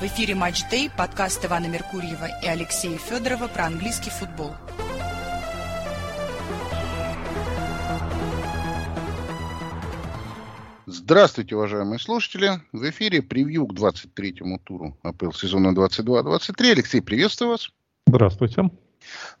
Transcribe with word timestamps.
В 0.00 0.02
эфире 0.04 0.36
«Матч 0.36 0.62
Дэй», 0.70 0.90
подкаст 0.96 1.44
Ивана 1.44 1.66
Меркурьева 1.66 2.28
и 2.40 2.46
Алексея 2.46 2.96
Федорова 2.98 3.48
про 3.48 3.66
английский 3.66 4.10
футбол. 4.10 4.54
Здравствуйте, 10.86 11.56
уважаемые 11.56 11.98
слушатели. 11.98 12.62
В 12.70 12.88
эфире 12.90 13.22
превью 13.22 13.66
к 13.66 13.72
23-му 13.72 14.60
туру 14.60 14.96
АПЛ 15.02 15.32
сезона 15.32 15.76
22-23. 15.76 16.70
Алексей, 16.70 17.02
приветствую 17.02 17.50
вас. 17.50 17.68
Здравствуйте. 18.06 18.70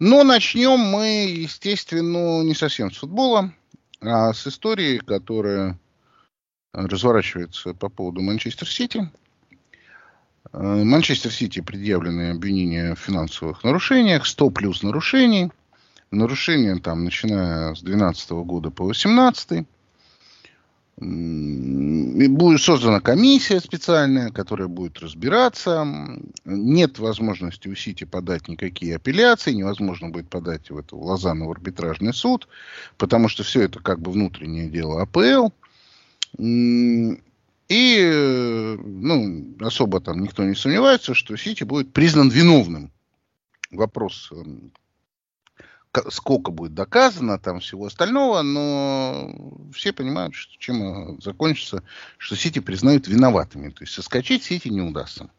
Но 0.00 0.24
начнем 0.24 0.80
мы, 0.80 1.28
естественно, 1.38 2.42
не 2.42 2.56
совсем 2.56 2.90
с 2.90 2.96
футбола, 2.96 3.54
а 4.00 4.32
с 4.32 4.44
истории, 4.48 4.98
которая 4.98 5.78
разворачивается 6.72 7.74
по 7.74 7.88
поводу 7.88 8.22
Манчестер 8.22 8.68
Сити. 8.68 9.08
Э, 10.52 10.82
Манчестер 10.84 11.32
Сити 11.32 11.60
предъявлены 11.60 12.30
обвинения 12.30 12.94
в 12.94 12.98
финансовых 12.98 13.64
нарушениях, 13.64 14.26
100 14.26 14.50
плюс 14.50 14.82
нарушений. 14.82 15.50
Нарушения 16.10 16.76
там, 16.76 17.04
начиная 17.04 17.74
с 17.74 17.82
2012 17.82 18.30
года 18.30 18.70
по 18.70 18.84
2018. 18.84 19.66
Будет 21.00 22.60
создана 22.60 23.00
комиссия 23.00 23.60
специальная, 23.60 24.30
которая 24.30 24.66
будет 24.66 24.98
разбираться. 24.98 25.86
Нет 26.44 26.98
возможности 26.98 27.68
у 27.68 27.76
Сити 27.76 28.02
подать 28.02 28.48
никакие 28.48 28.96
апелляции, 28.96 29.52
невозможно 29.52 30.08
будет 30.08 30.28
подать 30.28 30.70
в 30.70 30.76
эту 30.76 30.96
Лозанну 30.96 31.46
в 31.46 31.52
арбитражный 31.52 32.12
суд, 32.12 32.48
потому 32.96 33.28
что 33.28 33.44
все 33.44 33.62
это 33.62 33.78
как 33.78 34.00
бы 34.00 34.10
внутреннее 34.10 34.68
дело 34.68 35.02
АПЛ. 35.02 35.50
Особо 39.68 40.00
там 40.00 40.20
никто 40.20 40.44
не 40.44 40.54
сомневается, 40.54 41.14
что 41.14 41.36
Сити 41.36 41.64
будет 41.64 41.92
признан 41.92 42.28
виновным. 42.28 42.92
Вопрос, 43.70 44.30
эм, 44.32 44.72
сколько 46.10 46.50
будет 46.50 46.74
доказано, 46.74 47.38
там 47.38 47.60
всего 47.60 47.86
остального, 47.86 48.42
но 48.42 49.70
все 49.72 49.92
понимают, 49.92 50.34
что, 50.34 50.58
чем 50.58 51.20
закончится, 51.20 51.82
что 52.16 52.36
Сити 52.36 52.58
признают 52.58 53.08
виноватыми. 53.08 53.70
То 53.70 53.84
есть 53.84 53.94
соскочить 53.94 54.44
Сити 54.44 54.68
не 54.68 54.80
удастся. 54.80 55.30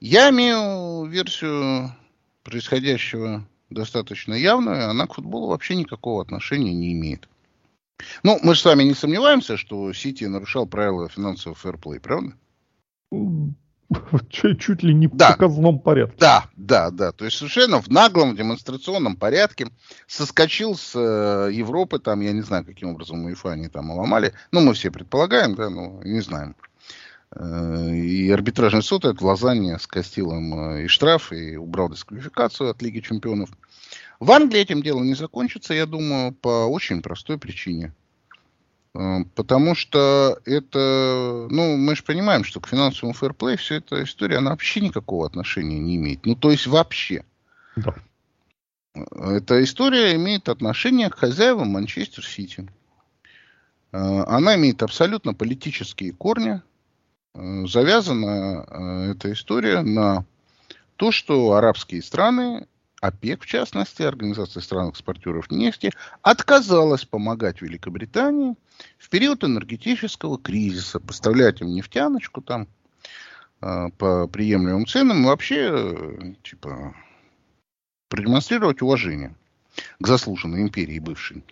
Я 0.00 0.30
имею 0.30 1.06
версию 1.06 1.94
происходящего 2.42 3.46
достаточно 3.70 4.34
явную, 4.34 4.90
она 4.90 5.06
к 5.06 5.14
футболу 5.14 5.48
вообще 5.48 5.76
никакого 5.76 6.22
отношения 6.22 6.74
не 6.74 6.92
имеет. 6.92 7.28
Ну, 8.22 8.38
мы 8.42 8.54
же 8.54 8.60
с 8.60 8.64
вами 8.64 8.82
не 8.82 8.94
сомневаемся, 8.94 9.56
что 9.56 9.92
Сити 9.92 10.24
нарушал 10.24 10.66
правила 10.66 11.08
финансового 11.08 11.56
фэрплей, 11.56 12.00
правда? 12.00 12.34
Чуть, 14.30 14.82
ли 14.82 14.94
не 14.94 15.08
да. 15.08 15.32
в 15.32 15.32
показном 15.32 15.78
порядке. 15.78 16.16
Да, 16.18 16.44
да, 16.56 16.90
да. 16.90 17.12
То 17.12 17.24
есть 17.24 17.36
совершенно 17.36 17.80
в 17.80 17.88
наглом 17.88 18.36
демонстрационном 18.36 19.16
порядке 19.16 19.68
соскочил 20.06 20.76
с 20.76 20.92
э, 20.94 21.50
Европы, 21.52 21.98
там, 21.98 22.20
я 22.20 22.32
не 22.32 22.42
знаю, 22.42 22.64
каким 22.64 22.90
образом 22.90 23.24
УЕФА 23.24 23.52
они 23.52 23.68
там 23.68 23.90
ломали. 23.90 24.32
Ну, 24.52 24.60
мы 24.60 24.74
все 24.74 24.90
предполагаем, 24.90 25.54
да, 25.54 25.70
но 25.70 26.00
не 26.02 26.20
знаем. 26.20 26.56
Э, 27.34 27.90
и 27.90 28.30
арбитражный 28.30 28.82
суд 28.82 29.04
это 29.04 29.18
в 29.18 29.26
Лозанне 29.26 29.78
скостил 29.78 30.32
им 30.32 30.54
э, 30.54 30.84
и 30.84 30.86
штраф, 30.88 31.32
и 31.32 31.56
убрал 31.56 31.90
дисквалификацию 31.90 32.70
от 32.70 32.82
Лиги 32.82 33.00
Чемпионов. 33.00 33.50
В 34.20 34.30
Англии 34.30 34.60
этим 34.60 34.82
делом 34.82 35.04
не 35.04 35.14
закончится, 35.14 35.74
я 35.74 35.86
думаю, 35.86 36.32
по 36.32 36.66
очень 36.66 37.02
простой 37.02 37.38
причине. 37.38 37.92
Э, 38.94 39.24
потому 39.34 39.74
что 39.74 40.38
это, 40.44 41.48
ну, 41.50 41.76
мы 41.76 41.96
же 41.96 42.02
понимаем, 42.02 42.44
что 42.44 42.60
к 42.60 42.68
финансовому 42.68 43.14
фэрплей 43.14 43.56
вся 43.56 43.76
эта 43.76 44.02
история, 44.04 44.38
она 44.38 44.50
вообще 44.50 44.80
никакого 44.80 45.26
отношения 45.26 45.78
не 45.78 45.96
имеет. 45.96 46.24
Ну, 46.24 46.34
то 46.36 46.50
есть 46.50 46.66
вообще. 46.66 47.24
Да. 47.76 47.94
Эта 48.94 49.62
история 49.64 50.14
имеет 50.14 50.48
отношение 50.48 51.10
к 51.10 51.16
хозяевам 51.16 51.68
Манчестер 51.68 52.24
Сити. 52.24 52.68
Э, 53.92 54.24
она 54.26 54.54
имеет 54.54 54.82
абсолютно 54.82 55.34
политические 55.34 56.12
корни. 56.12 56.62
Э, 57.34 57.66
завязана 57.66 59.10
эта 59.10 59.32
история 59.32 59.82
на 59.82 60.24
то, 60.96 61.10
что 61.10 61.54
арабские 61.54 62.02
страны 62.02 62.68
ОПЕК, 63.00 63.42
в 63.42 63.46
частности, 63.46 64.02
Организация 64.02 64.62
стран-экспортеров 64.62 65.50
нефти, 65.50 65.90
отказалась 66.22 67.04
помогать 67.04 67.60
Великобритании 67.60 68.54
в 68.98 69.08
период 69.08 69.44
энергетического 69.44 70.38
кризиса, 70.38 71.00
поставлять 71.00 71.60
им 71.60 71.68
нефтяночку 71.68 72.40
там 72.40 72.68
э, 73.60 73.88
по 73.98 74.26
приемлемым 74.28 74.86
ценам 74.86 75.22
и 75.22 75.26
вообще, 75.26 75.70
э, 75.70 76.34
типа, 76.42 76.94
продемонстрировать 78.08 78.82
уважение 78.82 79.34
к 79.98 80.06
заслуженной 80.06 80.62
империи 80.62 80.98
бывшей, 80.98 81.44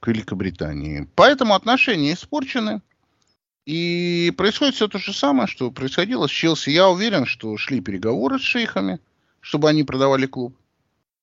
к 0.00 0.08
Великобритании. 0.08 1.08
Поэтому 1.14 1.54
отношения 1.54 2.12
испорчены. 2.12 2.82
И 3.64 4.32
происходит 4.36 4.76
все 4.76 4.86
то 4.86 4.98
же 4.98 5.12
самое, 5.12 5.48
что 5.48 5.72
происходило 5.72 6.28
с 6.28 6.30
Челси. 6.30 6.70
Я 6.70 6.88
уверен, 6.88 7.26
что 7.26 7.56
шли 7.56 7.80
переговоры 7.80 8.38
с 8.38 8.42
шейхами, 8.42 9.00
чтобы 9.40 9.68
они 9.68 9.82
продавали 9.82 10.26
клуб. 10.26 10.56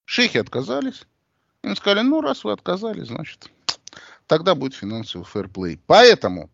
Шейхи 0.04 0.38
отказались. 0.38 1.04
Им 1.64 1.76
сказали, 1.78 2.06
ну, 2.06 2.20
раз 2.20 2.44
вы 2.44 2.52
отказались, 2.52 3.08
значит, 3.08 3.50
тогда 4.28 4.56
будет 4.56 4.74
финансовый 4.74 5.24
фэрплей. 5.24 5.80
Поэтому, 5.86 6.50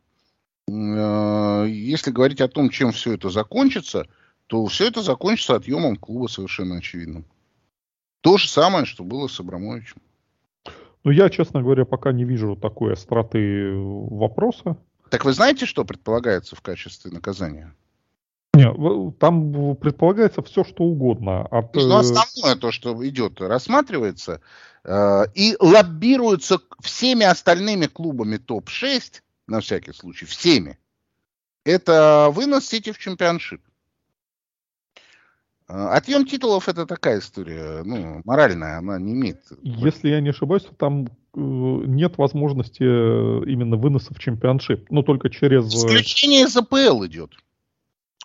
э, 0.67 1.65
если 1.69 2.11
говорить 2.11 2.41
о 2.41 2.47
том, 2.47 2.69
чем 2.69 2.91
все 2.91 3.13
это 3.13 3.29
закончится, 3.29 4.07
то 4.47 4.65
все 4.65 4.87
это 4.87 5.01
закончится 5.01 5.55
отъемом 5.55 5.95
клуба 5.95 6.27
совершенно 6.27 6.77
очевидно. 6.77 7.23
То 8.21 8.37
же 8.37 8.49
самое, 8.49 8.85
что 8.85 9.03
было 9.03 9.27
с 9.27 9.39
Абрамовичем. 9.39 10.01
Ну, 11.03 11.11
я, 11.11 11.29
честно 11.29 11.61
говоря, 11.61 11.85
пока 11.85 12.11
не 12.11 12.25
вижу 12.25 12.55
такой 12.55 12.93
остроты 12.93 13.71
вопроса. 13.73 14.77
Так 15.09 15.23
вы 15.23 15.33
знаете, 15.33 15.65
что 15.65 15.85
предполагается 15.85 16.55
в 16.55 16.61
качестве 16.61 17.11
наказания? 17.11 17.73
Не, 18.53 19.11
там 19.19 19.75
предполагается 19.75 20.41
все, 20.41 20.63
что 20.63 20.83
угодно. 20.83 21.45
От... 21.45 21.75
Ну, 21.75 21.97
э, 21.97 21.99
основное 21.99 22.55
то, 22.55 22.71
что 22.71 23.07
идет, 23.07 23.39
рассматривается 23.41 24.41
э, 24.83 25.23
и 25.35 25.55
лоббируется 25.59 26.59
всеми 26.81 27.25
остальными 27.25 27.85
клубами 27.85 28.37
топ-6, 28.37 29.21
на 29.47 29.59
всякий 29.61 29.93
случай, 29.93 30.25
всеми. 30.25 30.79
Это 31.63 32.29
вынос 32.33 32.65
Сити 32.65 32.91
в 32.91 32.97
чемпионшип. 32.97 33.61
Э, 35.67 35.89
отъем 35.91 36.25
титулов 36.25 36.67
это 36.67 36.87
такая 36.87 37.19
история, 37.19 37.83
ну, 37.83 38.21
моральная, 38.25 38.79
она 38.79 38.97
не 38.97 39.13
имеет. 39.13 39.43
Если 39.61 40.09
я 40.09 40.21
не 40.21 40.29
ошибаюсь, 40.29 40.63
то 40.63 40.73
там 40.73 41.05
э, 41.05 41.09
нет 41.35 42.17
возможности 42.17 42.81
именно 42.81 43.77
выноса 43.77 44.11
в 44.13 44.19
чемпионшип, 44.19 44.89
но 44.89 45.03
только 45.03 45.29
через... 45.29 45.67
Исключение 45.67 46.45
из 46.45 46.57
АПЛ 46.57 47.05
идет. 47.05 47.31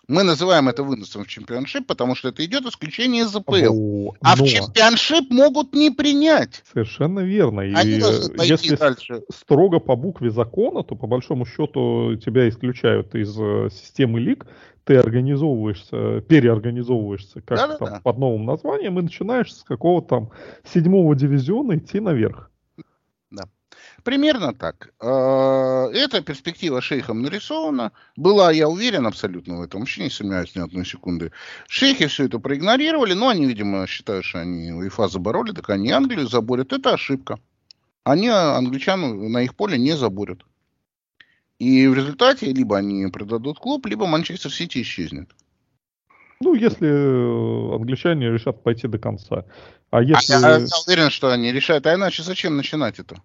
Мы 0.07 0.23
называем 0.23 0.69
это 0.69 0.83
выносом 0.83 1.23
в 1.23 1.27
чемпионшип, 1.27 1.87
потому 1.87 2.15
что 2.15 2.29
это 2.29 2.45
идет 2.45 2.65
исключение 2.65 3.23
из 3.23 3.35
АПЛ. 3.35 4.09
О, 4.09 4.13
а 4.21 4.35
в 4.35 4.43
чемпионшип 4.45 5.31
могут 5.31 5.73
не 5.73 5.89
принять. 5.89 6.63
Совершенно 6.71 7.21
верно. 7.21 7.61
И 7.61 7.71
если 7.71 8.75
дальше. 8.75 9.23
строго 9.33 9.79
по 9.79 9.95
букве 9.95 10.29
закона, 10.29 10.83
то 10.83 10.95
по 10.95 11.07
большому 11.07 11.45
счету 11.45 12.15
тебя 12.17 12.47
исключают 12.49 13.15
из 13.15 13.35
э, 13.39 13.69
системы 13.71 14.19
лиг, 14.19 14.45
ты 14.83 14.97
организовываешься, 14.97 16.21
переорганизовываешься 16.21 17.41
как 17.41 17.57
да, 17.57 17.77
там, 17.77 17.89
да. 17.89 18.01
под 18.03 18.17
новым 18.19 18.45
названием 18.45 18.99
и 18.99 19.01
начинаешь 19.01 19.53
с 19.53 19.63
какого-то 19.63 20.07
там 20.07 20.31
седьмого 20.63 21.15
дивизиона 21.15 21.77
идти 21.77 21.99
наверх. 21.99 22.51
Примерно 24.05 24.53
так. 24.53 24.93
А, 24.99 25.89
эта 25.91 26.21
перспектива 26.21 26.79
шейхом 26.79 27.23
нарисована. 27.23 27.91
Была, 28.15 28.51
я 28.51 28.69
уверен 28.69 29.07
абсолютно 29.07 29.57
в 29.57 29.61
этом, 29.63 29.79
вообще 29.79 30.03
не 30.03 30.11
сомневаюсь 30.11 30.55
ни 30.55 30.61
одной 30.61 30.85
секунды. 30.85 31.31
Шейхи 31.67 32.05
все 32.05 32.25
это 32.25 32.37
проигнорировали, 32.37 33.13
но 33.13 33.29
они, 33.29 33.47
видимо, 33.47 33.87
считают, 33.87 34.23
что 34.23 34.41
они 34.41 34.71
УЕФА 34.71 35.07
забороли, 35.07 35.53
так 35.53 35.71
они 35.71 35.89
Англию 35.89 36.27
заборят. 36.27 36.71
Это 36.71 36.93
ошибка. 36.93 37.39
Они 38.03 38.27
англичан 38.27 39.31
на 39.31 39.41
их 39.41 39.55
поле 39.55 39.79
не 39.79 39.97
заборят. 39.97 40.41
И 41.57 41.87
в 41.87 41.95
результате 41.95 42.53
либо 42.53 42.77
они 42.77 43.07
продадут 43.07 43.57
клуб, 43.57 43.87
либо 43.87 44.05
Манчестер 44.05 44.51
Сити 44.51 44.83
исчезнет. 44.83 45.31
Ну, 46.41 46.53
если 46.53 47.75
англичане 47.75 48.29
решат 48.29 48.61
пойти 48.61 48.87
до 48.87 48.99
конца. 48.99 49.45
А 49.89 50.03
если... 50.03 50.33
А 50.33 50.59
я 50.59 50.67
уверен, 50.85 51.09
что 51.09 51.31
они 51.31 51.51
решают. 51.51 51.87
А 51.87 51.95
иначе 51.95 52.21
зачем 52.21 52.55
начинать 52.55 52.99
это? 52.99 53.15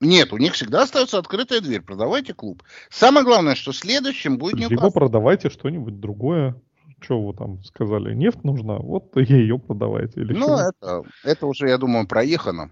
Нет, 0.00 0.32
у 0.32 0.36
них 0.36 0.54
всегда 0.54 0.82
остается 0.82 1.18
открытая 1.18 1.60
дверь. 1.60 1.82
Продавайте 1.82 2.32
клуб. 2.32 2.62
Самое 2.88 3.24
главное, 3.24 3.54
что 3.56 3.72
следующим 3.72 4.38
будет 4.38 4.54
Ньюкасл. 4.54 4.70
Либо 4.70 4.90
продавайте 4.90 5.50
что-нибудь 5.50 5.98
другое. 5.98 6.54
Что 7.00 7.20
вы 7.20 7.34
там 7.34 7.62
сказали? 7.64 8.14
Нефть 8.14 8.44
нужна? 8.44 8.76
Вот 8.76 9.16
ее 9.16 9.58
продавайте. 9.58 10.20
Или 10.20 10.34
ну, 10.34 10.56
это, 10.56 11.02
это 11.24 11.46
уже, 11.46 11.68
я 11.68 11.78
думаю, 11.78 12.06
проехано. 12.06 12.70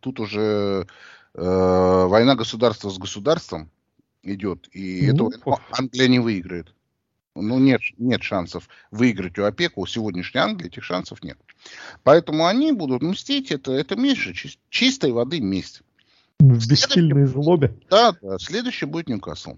Тут 0.00 0.20
уже 0.20 0.86
э, 1.34 2.06
война 2.08 2.34
государства 2.36 2.88
с 2.88 2.98
государством 2.98 3.70
идет. 4.22 4.68
И 4.72 5.10
ну, 5.12 5.30
это 5.30 5.58
Англия 5.72 6.08
не 6.08 6.20
выиграет. 6.20 6.72
Ну, 7.34 7.58
нет, 7.58 7.82
нет 7.98 8.22
шансов 8.22 8.68
выиграть 8.90 9.38
у 9.38 9.44
опеку. 9.44 9.82
У 9.82 9.86
сегодняшней 9.86 10.40
Англии 10.40 10.68
этих 10.68 10.84
шансов 10.84 11.22
нет. 11.22 11.38
Поэтому 12.02 12.46
они 12.46 12.72
будут 12.72 13.02
мстить. 13.02 13.50
Это, 13.50 13.72
это 13.72 13.94
месть 13.94 14.20
же, 14.20 14.34
чистой 14.70 15.12
воды 15.12 15.40
месть. 15.40 15.82
В 16.40 16.68
бессильной 16.68 17.26
злобе. 17.26 17.74
Да, 17.90 18.14
да. 18.20 18.38
Следующий 18.38 18.86
будет 18.86 19.08
Ньюкасл. 19.08 19.56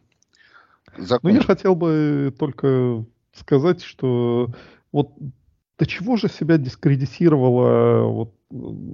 Ну, 0.97 1.29
я 1.29 1.41
хотел 1.41 1.75
бы 1.75 2.35
только 2.39 3.05
сказать, 3.33 3.83
что 3.83 4.51
вот 4.93 5.13
до 5.79 5.87
чего 5.87 6.17
же 6.17 6.29
себя 6.29 6.59
дискредитировало 6.59 8.03
вот 8.09 8.35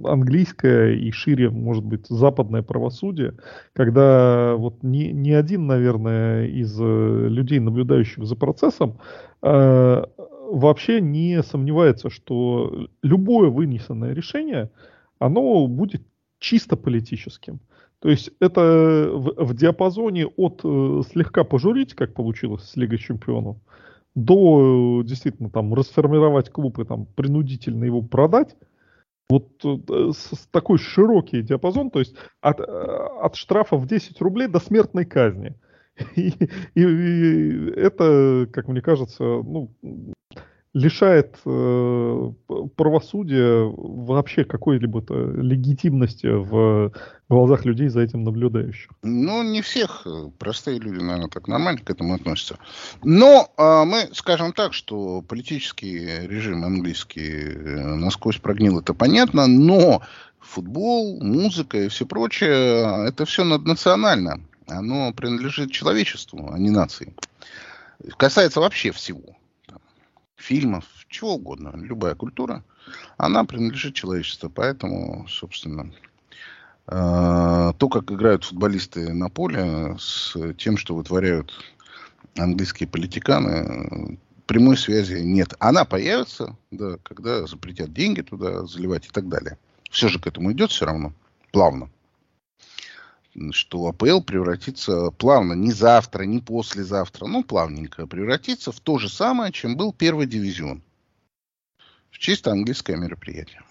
английское 0.03 0.95
и 0.95 1.11
шире, 1.11 1.49
может 1.49 1.83
быть, 1.83 2.07
западное 2.07 2.61
правосудие, 2.61 3.35
когда 3.73 4.55
вот 4.55 4.83
ни, 4.83 5.05
ни 5.05 5.31
один, 5.31 5.65
наверное, 5.65 6.45
из 6.47 6.77
э, 6.79 7.27
людей, 7.29 7.59
наблюдающих 7.59 8.25
за 8.25 8.35
процессом, 8.35 8.99
э, 9.41 10.03
вообще 10.51 11.01
не 11.01 11.41
сомневается, 11.41 12.09
что 12.09 12.87
любое 13.01 13.49
вынесенное 13.49 14.13
решение, 14.13 14.69
оно 15.17 15.65
будет 15.67 16.03
чисто 16.39 16.75
политическим. 16.75 17.59
То 18.05 18.11
есть 18.11 18.29
это 18.39 19.09
в, 19.11 19.33
в 19.45 19.55
диапазоне 19.55 20.27
от 20.27 20.61
э, 20.63 21.01
слегка 21.11 21.43
пожурить, 21.43 21.95
как 21.95 22.13
получилось 22.13 22.69
с 22.69 22.75
Лигой 22.75 22.99
Чемпионов, 22.99 23.57
до 24.13 24.99
э, 25.01 25.03
действительно 25.05 25.49
там 25.49 25.73
расформировать 25.73 26.51
клуб 26.51 26.77
и 26.77 26.85
там 26.85 27.07
принудительно 27.07 27.83
его 27.83 28.03
продать, 28.03 28.57
вот 29.27 29.47
э, 29.65 30.11
с, 30.13 30.47
такой 30.51 30.77
широкий 30.77 31.41
диапазон, 31.41 31.89
то 31.89 31.97
есть 31.97 32.15
от, 32.41 32.59
э, 32.59 32.63
от 32.63 33.35
штрафа 33.37 33.75
в 33.75 33.87
10 33.87 34.21
рублей 34.21 34.49
до 34.49 34.59
смертной 34.59 35.05
казни. 35.05 35.55
И, 36.15 36.29
и, 36.75 36.83
и 36.83 37.71
это, 37.71 38.47
как 38.53 38.67
мне 38.67 38.81
кажется, 38.81 39.23
ну, 39.23 39.71
лишает 40.75 41.37
э, 41.45 42.31
правосудия 42.75 43.63
вообще 43.77 44.43
какой-либо 44.43 45.01
легитимности 45.41 46.27
в 46.27 46.91
глазах 47.29 47.63
людей 47.63 47.87
за 47.87 48.01
этим 48.01 48.25
наблюдающих. 48.25 48.91
Ну, 49.01 49.41
не 49.41 49.61
всех. 49.61 50.05
Простые 50.37 50.79
люди, 50.79 51.01
наверное, 51.01 51.29
так 51.29 51.47
нормально 51.47 51.79
к 51.79 51.89
этому 51.89 52.13
относятся. 52.13 52.57
Но 53.03 53.49
э, 53.57 53.83
мы 53.85 54.09
скажем 54.11 54.51
так, 54.51 54.73
что 54.73 55.21
политический 55.21 56.27
режим 56.27 56.65
английский 56.65 57.53
э, 57.53 57.95
насквозь 57.95 58.39
прогнил, 58.39 58.81
это 58.81 58.93
понятно, 58.93 59.47
но 59.47 60.01
футбол, 60.41 61.23
музыка 61.23 61.77
и 61.77 61.87
все 61.87 62.05
прочее, 62.05 63.07
это 63.07 63.23
все 63.23 63.45
наднационально. 63.45 64.41
Оно 64.67 65.13
принадлежит 65.13 65.71
человечеству, 65.71 66.49
а 66.51 66.59
не 66.59 66.69
нации. 66.69 67.13
Касается 68.17 68.59
вообще 68.59 68.91
всего 68.91 69.37
фильмов, 70.35 70.85
чего 71.09 71.35
угодно, 71.35 71.71
любая 71.75 72.15
культура, 72.15 72.63
она 73.17 73.43
принадлежит 73.45 73.95
человечеству. 73.95 74.49
Поэтому, 74.49 75.27
собственно, 75.27 75.91
э, 76.87 77.73
то, 77.77 77.89
как 77.89 78.11
играют 78.11 78.43
футболисты 78.43 79.13
на 79.13 79.29
поле 79.29 79.95
с 79.99 80.35
тем, 80.57 80.77
что 80.77 80.95
вытворяют 80.95 81.53
английские 82.37 82.87
политиканы, 82.87 84.19
прямой 84.45 84.77
связи 84.77 85.21
нет. 85.21 85.53
Она 85.59 85.85
появится, 85.85 86.55
да, 86.71 86.97
когда 87.03 87.47
запретят 87.47 87.93
деньги 87.93 88.21
туда 88.21 88.65
заливать 88.65 89.07
и 89.07 89.09
так 89.09 89.27
далее. 89.29 89.57
Все 89.89 90.09
же 90.09 90.19
к 90.19 90.27
этому 90.27 90.51
идет 90.51 90.71
все 90.71 90.85
равно, 90.85 91.13
плавно 91.51 91.89
что 93.51 93.87
АПЛ 93.87 94.21
превратится 94.21 95.11
плавно, 95.11 95.53
не 95.53 95.71
завтра, 95.71 96.23
не 96.23 96.39
послезавтра, 96.39 97.27
ну, 97.27 97.43
плавненько 97.43 98.07
превратится 98.07 98.71
в 98.71 98.79
то 98.79 98.97
же 98.97 99.09
самое, 99.09 99.51
чем 99.51 99.75
был 99.75 99.93
первый 99.93 100.27
дивизион. 100.27 100.81
В 102.11 102.17
чисто 102.17 102.51
английское 102.51 102.95
мероприятие. 102.95 103.61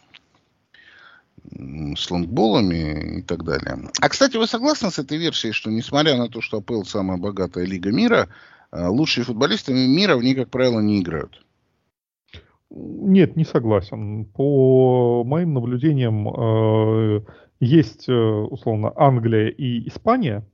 С 1.96 2.10
лонгболами 2.10 3.18
и 3.18 3.22
так 3.22 3.44
далее. 3.44 3.90
А, 4.00 4.08
кстати, 4.08 4.36
вы 4.36 4.46
согласны 4.46 4.90
с 4.90 4.98
этой 4.98 5.18
версией, 5.18 5.52
что 5.52 5.70
несмотря 5.70 6.16
на 6.16 6.28
то, 6.28 6.40
что 6.40 6.58
АПЛ 6.58 6.82
самая 6.82 7.18
богатая 7.18 7.64
лига 7.64 7.90
мира, 7.90 8.28
а, 8.70 8.90
лучшие 8.90 9.24
футболисты 9.24 9.72
мира 9.72 10.16
в 10.16 10.22
ней, 10.22 10.34
как 10.34 10.50
правило, 10.50 10.80
не 10.80 11.00
играют? 11.00 11.44
Нет, 12.70 13.36
не 13.36 13.44
согласен. 13.44 14.24
По 14.24 15.22
моим 15.24 15.54
наблюдениям, 15.54 16.28
э, 16.28 17.20
есть, 17.60 18.08
э, 18.08 18.12
условно, 18.12 18.92
Англия 18.96 19.48
и 19.48 19.86
Испания, 19.88 20.44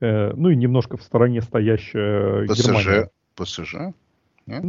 э, 0.00 0.32
ну 0.34 0.50
и 0.50 0.56
немножко 0.56 0.96
в 0.96 1.02
стороне 1.02 1.42
стоящая 1.42 2.46
ПСЖ, 2.46 2.66
Германия. 2.66 3.10
ПСЖ? 3.34 3.74
Нет? 4.46 4.64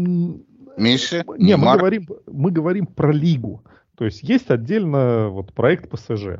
Месси? 0.78 1.24
Не, 1.38 1.58
мы 1.58 1.78
говорим, 1.78 2.08
мы 2.28 2.52
говорим 2.52 2.86
про 2.86 3.12
лигу. 3.12 3.64
То 3.96 4.06
есть 4.06 4.22
есть 4.24 4.52
отдельно 4.52 5.30
вот 5.30 5.54
проект 5.54 5.90
ПСЖ. 5.90 6.26
Э, 6.28 6.40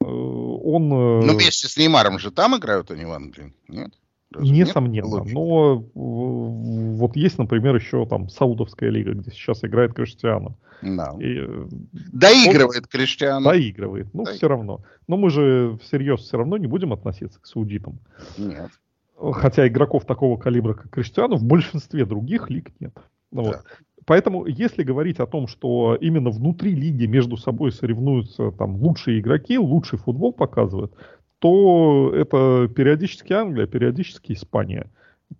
он... 0.00 0.88
Ну 0.88 1.34
вместе 1.34 1.68
с 1.68 1.76
Неймаром 1.76 2.18
же 2.18 2.30
там 2.30 2.56
играют 2.56 2.90
они 2.90 3.04
в 3.04 3.12
Англии, 3.12 3.54
нет? 3.68 3.92
Разве 4.32 4.50
Несомненно. 4.50 5.22
Нет? 5.22 5.32
Но 5.32 5.84
вот 5.94 7.16
есть, 7.16 7.38
например, 7.38 7.76
еще 7.76 8.06
там 8.06 8.28
Саудовская 8.28 8.90
лига, 8.90 9.12
где 9.12 9.30
сейчас 9.30 9.64
играет 9.64 9.94
Криштиану. 9.94 10.58
Да. 10.82 11.14
И, 11.20 11.38
э, 11.38 11.66
доигрывает 12.12 12.82
он, 12.82 12.88
Криштиану. 12.90 13.44
Доигрывает. 13.44 14.06
Ну, 14.06 14.24
Доигрывает. 14.24 14.36
все 14.36 14.48
равно. 14.48 14.80
Но 15.06 15.16
мы 15.16 15.30
же 15.30 15.78
всерьез 15.82 16.20
все 16.20 16.38
равно 16.38 16.58
не 16.58 16.66
будем 16.66 16.92
относиться 16.92 17.40
к 17.40 17.46
саудитам. 17.46 17.98
Нет. 18.36 18.70
Хотя 19.18 19.66
игроков 19.66 20.04
такого 20.04 20.36
калибра, 20.36 20.74
как 20.74 20.90
Криштиану, 20.90 21.36
в 21.36 21.44
большинстве 21.44 22.04
других 22.04 22.50
лиг 22.50 22.72
нет. 22.80 22.92
Ну, 23.30 23.44
вот. 23.44 23.64
Поэтому, 24.06 24.46
если 24.46 24.84
говорить 24.84 25.18
о 25.18 25.26
том, 25.26 25.48
что 25.48 25.96
именно 26.00 26.30
внутри 26.30 26.74
лиги 26.74 27.06
между 27.06 27.36
собой 27.36 27.72
соревнуются 27.72 28.52
там 28.52 28.76
лучшие 28.76 29.18
игроки, 29.18 29.58
лучший 29.58 29.98
футбол 29.98 30.32
показывают, 30.32 30.92
то 31.38 32.12
это 32.14 32.68
периодически 32.74 33.32
Англия, 33.32 33.66
периодически 33.66 34.32
Испания. 34.32 34.90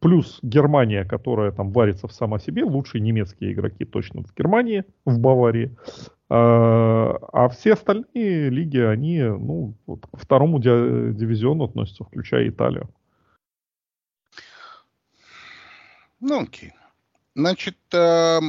Плюс 0.01 0.41
Германия, 0.43 1.05
которая 1.05 1.53
там 1.53 1.71
варится 1.71 2.09
в 2.09 2.13
сама 2.13 2.39
себе, 2.39 2.65
лучшие 2.65 3.01
немецкие 3.01 3.53
игроки 3.53 3.85
точно 3.85 4.23
в 4.23 4.35
Германии, 4.35 4.85
в 5.05 5.19
Баварии. 5.19 5.77
А, 6.29 7.17
а 7.33 7.49
все 7.49 7.75
остальные 7.75 8.51
лиги, 8.51 8.79
они 8.79 9.23
ну, 9.23 9.75
вот 9.87 10.07
к 10.07 10.19
второму 10.19 10.59
дивизиону 10.59 11.65
относятся, 11.65 12.05
включая 12.05 12.49
Италию. 12.49 12.91
Ну 16.21 16.43
окей. 16.43 16.73
Значит, 17.35 17.77
э, 17.93 18.41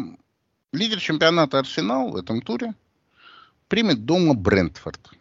лидер 0.71 0.99
чемпионата 0.99 1.59
Арсенал 1.59 2.11
в 2.11 2.15
этом 2.15 2.41
туре 2.41 2.73
примет 3.67 4.05
дома 4.05 4.33
Брентфорд. 4.33 5.16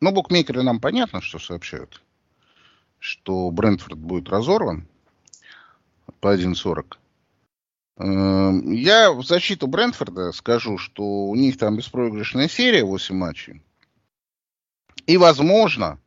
Ну, 0.00 0.12
букмекеры 0.12 0.62
нам 0.62 0.80
понятно, 0.80 1.20
что 1.20 1.38
сообщают. 1.38 2.02
Что 2.98 3.50
Брентфорд 3.50 3.98
будет 3.98 4.28
разорван 4.28 4.86
по 6.20 6.34
1.40. 6.34 6.96
Эм, 7.98 8.72
я 8.72 9.12
в 9.12 9.24
защиту 9.24 9.66
Брентфорда 9.66 10.32
скажу, 10.32 10.78
что 10.78 11.02
у 11.02 11.34
них 11.34 11.58
там 11.58 11.76
беспроигрышная 11.76 12.48
серия 12.48 12.84
8 12.84 13.14
матчей. 13.14 13.62
И, 15.06 15.16
возможно, 15.16 15.98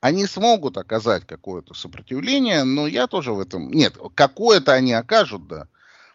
они 0.00 0.26
смогут 0.26 0.76
оказать 0.76 1.26
какое-то 1.26 1.74
сопротивление, 1.74 2.64
но 2.64 2.86
я 2.86 3.06
тоже 3.06 3.32
в 3.32 3.40
этом... 3.40 3.70
Нет, 3.72 3.96
какое-то 4.14 4.72
они 4.72 4.92
окажут, 4.92 5.48
да. 5.48 5.68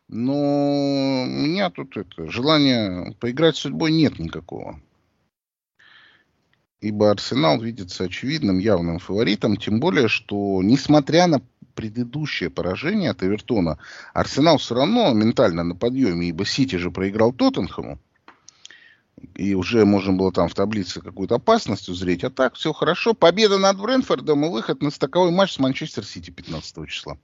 Но 0.08 1.24
у 1.24 1.26
меня 1.26 1.70
тут 1.70 1.98
это, 1.98 2.30
желания 2.30 3.14
поиграть 3.20 3.58
с 3.58 3.62
судьбой 3.62 3.92
нет 3.92 4.20
никакого 4.20 4.80
ибо 6.82 7.12
Арсенал 7.12 7.60
видится 7.62 8.06
очевидным 8.06 8.60
явным 8.60 9.00
фаворитом, 9.00 9.58
тем 9.58 9.80
более, 9.80 10.08
что 10.08 10.62
несмотря 10.64 11.28
на 11.28 11.42
предыдущее 11.76 12.50
поражение 12.50 13.12
от 13.12 13.24
Эвертона, 13.24 13.78
Арсенал 14.14 14.58
все 14.58 14.76
равно 14.76 15.14
ментально 15.14 15.64
на 15.64 15.76
подъеме, 15.76 16.30
ибо 16.30 16.46
Сити 16.46 16.76
же 16.76 16.92
проиграл 16.92 17.32
Тоттенхэму, 17.34 18.00
и 19.36 19.54
уже 19.54 19.86
можно 19.86 20.14
было 20.14 20.32
там 20.32 20.48
в 20.48 20.56
таблице 20.56 21.02
какую-то 21.02 21.36
опасность 21.36 21.90
узреть, 21.90 22.24
а 22.24 22.30
так 22.30 22.56
все 22.56 22.74
хорошо. 22.74 23.14
Победа 23.14 23.58
над 23.58 23.80
Брэнфордом 23.80 24.46
и 24.46 24.50
выход 24.50 24.82
на 24.82 24.92
стаковой 24.92 25.32
матч 25.32 25.54
с 25.54 25.60
Манчестер 25.60 26.06
Сити 26.06 26.30
15 26.30 26.88
числа. 26.88 27.18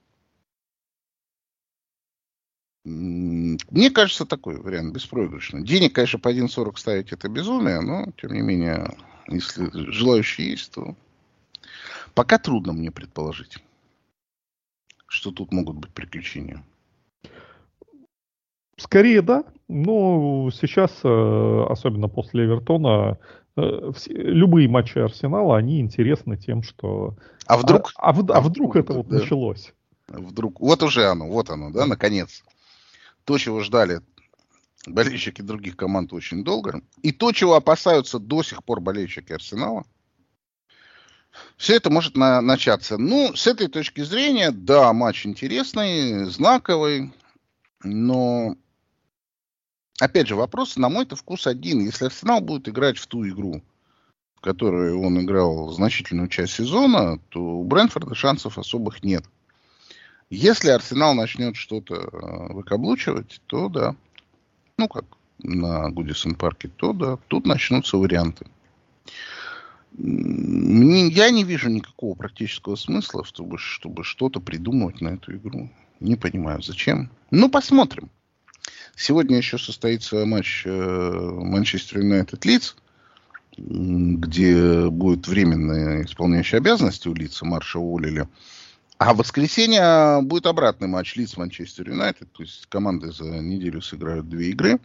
Мне 2.84 3.92
кажется, 3.92 4.26
такой 4.26 4.60
вариант 4.60 4.94
беспроигрышный. 4.94 5.64
Денег, 5.64 5.94
конечно, 5.94 6.20
по 6.20 6.34
1.40 6.34 6.78
ставить 6.78 7.14
это 7.14 7.30
безумие, 7.30 7.80
но, 7.80 8.12
тем 8.20 8.34
не 8.34 8.42
менее, 8.42 8.94
если 9.28 9.70
желающие 9.92 10.52
есть, 10.52 10.72
то 10.74 10.96
пока 12.14 12.38
трудно 12.38 12.74
мне 12.74 12.92
предположить, 12.92 13.58
что 15.08 15.32
тут 15.32 15.52
могут 15.52 15.78
быть 15.78 15.92
приключения. 15.92 16.64
Скорее 18.78 19.22
да, 19.22 19.44
но 19.68 20.50
сейчас, 20.52 20.92
э, 21.04 21.66
особенно 21.70 22.08
после 22.08 22.46
Эвертона, 22.46 23.20
э, 23.56 23.92
любые 24.08 24.68
матчи 24.68 24.98
Арсенала, 24.98 25.58
они 25.58 25.80
интересны 25.80 26.38
тем, 26.38 26.64
что... 26.64 27.16
А 27.46 27.58
вдруг? 27.58 27.92
А, 27.96 28.10
а, 28.10 28.14
а 28.14 28.42
вдруг 28.42 28.76
это 28.76 28.94
вот 28.94 29.08
да. 29.08 29.20
началось? 29.20 29.74
вдруг... 30.08 30.60
Вот 30.60 30.84
уже 30.84 31.06
оно, 31.06 31.28
вот 31.28 31.50
оно, 31.50 31.72
да, 31.72 31.86
наконец. 31.86 32.44
То, 33.26 33.38
чего 33.38 33.62
ждали 33.62 34.02
болельщики 34.86 35.42
других 35.42 35.76
команд 35.76 36.14
очень 36.14 36.44
долго. 36.44 36.82
И 37.02 37.12
то, 37.12 37.32
чего 37.32 37.56
опасаются 37.56 38.20
до 38.20 38.44
сих 38.44 38.64
пор 38.64 38.80
болельщики 38.80 39.32
Арсенала. 39.32 39.86
Все 41.58 41.76
это 41.76 41.90
может 41.90 42.16
на, 42.16 42.42
начаться. 42.42 42.98
Ну, 42.98 43.36
с 43.36 43.48
этой 43.48 43.68
точки 43.68 44.02
зрения, 44.02 44.52
да, 44.52 44.94
матч 44.94 45.26
интересный, 45.26 46.26
знаковый, 46.26 47.12
но 47.84 48.56
опять 50.00 50.28
же, 50.28 50.36
вопрос, 50.36 50.78
на 50.78 50.90
мой-то 50.90 51.16
вкус 51.16 51.48
один. 51.48 51.82
Если 51.82 52.06
Арсенал 52.06 52.42
будет 52.42 52.68
играть 52.70 52.98
в 52.98 53.08
ту 53.08 53.28
игру, 53.28 53.64
в 54.36 54.42
которой 54.42 54.94
он 54.94 55.22
играл 55.22 55.72
значительную 55.72 56.28
часть 56.28 56.54
сезона, 56.54 57.20
то 57.30 57.40
у 57.42 57.64
Брэнфорда 57.64 58.14
шансов 58.14 58.58
особых 58.58 59.04
нет. 59.04 59.24
Если 60.30 60.70
Арсенал 60.70 61.14
начнет 61.14 61.56
что-то 61.56 61.96
э, 61.96 62.54
выкаблучивать, 62.54 63.42
то 63.48 63.70
да. 63.70 63.96
Ну, 64.78 64.88
как 64.88 65.06
на 65.44 65.90
Гудисон 65.90 66.36
парке, 66.36 66.70
то 66.70 66.94
да, 66.94 67.18
тут 67.28 67.46
начнутся 67.46 67.98
варианты. 67.98 68.48
Я 69.96 71.30
не 71.30 71.44
вижу 71.44 71.70
никакого 71.70 72.16
практического 72.16 72.76
смысла, 72.76 73.24
чтобы, 73.24 73.58
чтобы 73.60 74.04
что-то 74.04 74.40
придумывать 74.40 75.02
на 75.02 75.10
эту 75.10 75.36
игру. 75.36 75.70
Не 76.00 76.16
понимаю, 76.16 76.62
зачем. 76.64 77.12
Ну, 77.30 77.50
посмотрим. 77.50 78.10
Сегодня 78.96 79.38
еще 79.38 79.58
состоится 79.58 80.26
матч 80.26 80.64
э, 80.66 80.70
Манчестер 80.72 82.00
Юнайтед 82.00 82.46
Лиц, 82.46 82.76
где 83.58 84.90
будет 84.90 85.28
временная 85.28 86.04
исполняющая 86.04 86.60
обязанности 86.60 87.08
у 87.08 87.14
лица 87.14 87.46
Марша 87.46 87.80
уволили. 87.80 88.28
А 89.06 89.14
в 89.14 89.18
воскресенье 89.18 90.22
будет 90.22 90.46
обратный 90.46 90.88
матч 90.88 91.18
Лиц 91.18 91.36
Манчестер 91.36 91.90
Юнайтед. 91.90 92.32
То 92.32 92.44
есть 92.44 92.68
команды 92.68 93.12
за 93.12 93.26
неделю 93.26 93.82
сыграют 93.82 94.30
две 94.30 94.52
игры. 94.52 94.80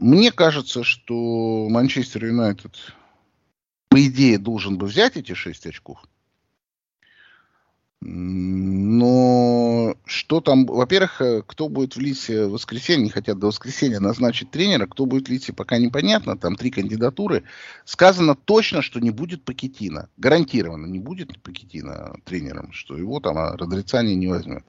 Мне 0.00 0.32
кажется, 0.32 0.82
что 0.82 1.68
Манчестер 1.70 2.24
Юнайтед, 2.24 2.76
по 3.90 4.04
идее, 4.04 4.38
должен 4.38 4.76
бы 4.76 4.86
взять 4.86 5.16
эти 5.16 5.34
шесть 5.34 5.66
очков. 5.66 6.02
Но 8.04 9.94
что 10.06 10.40
там, 10.40 10.66
во-первых, 10.66 11.20
э, 11.20 11.42
кто 11.46 11.68
будет 11.68 11.94
в 11.94 12.00
Лисе 12.00 12.46
в 12.46 12.50
воскресенье, 12.50 13.12
хотят 13.12 13.38
до 13.38 13.46
воскресенья 13.46 14.00
назначить 14.00 14.50
тренера, 14.50 14.86
кто 14.86 15.06
будет 15.06 15.28
в 15.28 15.30
Лисе, 15.30 15.52
пока 15.52 15.78
непонятно, 15.78 16.36
там 16.36 16.56
три 16.56 16.72
кандидатуры. 16.72 17.44
Сказано 17.84 18.34
точно, 18.34 18.82
что 18.82 18.98
не 18.98 19.10
будет 19.10 19.44
Пакетина, 19.44 20.08
гарантированно 20.16 20.86
не 20.86 20.98
будет 20.98 21.40
Пакетина 21.42 22.16
тренером, 22.24 22.72
что 22.72 22.96
его 22.96 23.20
там 23.20 23.36
разрицание 23.36 24.16
не 24.16 24.26
возьмет. 24.26 24.64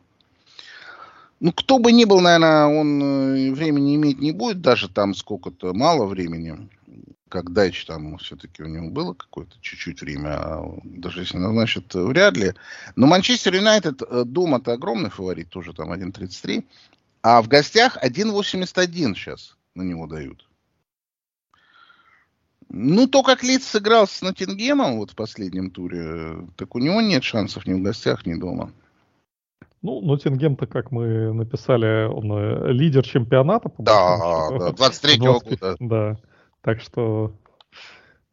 Ну, 1.40 1.52
кто 1.52 1.80
бы 1.80 1.92
ни 1.92 2.06
был, 2.06 2.20
наверное, 2.20 2.68
он 2.68 3.02
э, 3.02 3.52
времени 3.52 3.96
иметь 3.96 4.20
не 4.20 4.32
будет, 4.32 4.62
даже 4.62 4.90
там 4.90 5.16
сколько-то 5.16 5.74
мало 5.74 6.06
времени 6.06 6.70
как 7.34 7.52
Дайч, 7.52 7.86
там 7.86 8.20
все-таки 8.20 8.62
у 8.62 8.68
него 8.68 8.92
было 8.92 9.16
какое-то 9.16 9.56
чуть-чуть 9.60 10.02
время, 10.02 10.36
а 10.38 10.80
даже 10.84 11.22
если 11.22 11.38
назначат, 11.38 11.92
вряд 11.96 12.38
ли. 12.38 12.54
Но 12.96 13.08
Манчестер 13.08 13.56
Юнайтед 13.56 14.04
э, 14.04 14.24
дома-то 14.24 14.74
огромный 14.74 15.10
фаворит, 15.10 15.50
тоже 15.50 15.74
там 15.74 15.92
1.33, 15.92 16.64
а 17.24 17.42
в 17.42 17.48
гостях 17.48 17.98
1.81 18.04 19.16
сейчас 19.16 19.58
на 19.74 19.82
него 19.82 20.06
дают. 20.06 20.48
Ну, 22.70 23.08
то, 23.08 23.24
как 23.24 23.42
Лиц 23.42 23.66
сыграл 23.66 24.08
с 24.08 24.22
Ноттингемом 24.22 24.98
вот 24.98 25.10
в 25.10 25.16
последнем 25.16 25.72
туре, 25.72 26.48
так 26.56 26.76
у 26.76 26.80
него 26.80 27.02
нет 27.02 27.24
шансов 27.24 27.66
ни 27.66 27.74
в 27.74 27.82
гостях, 27.82 28.28
ни 28.28 28.36
дома. 28.36 28.72
Ну, 29.82 30.02
Ноттингем-то, 30.02 30.68
как 30.68 30.92
мы 30.92 31.34
написали, 31.34 32.06
он 32.06 32.32
э, 32.32 32.72
лидер 32.74 33.04
чемпионата. 33.04 33.72
Да, 33.80 34.50
да, 34.52 34.70
23-го 34.70 35.40
года. 35.40 35.76
Да. 35.80 36.18
Так 36.64 36.80
что, 36.80 37.34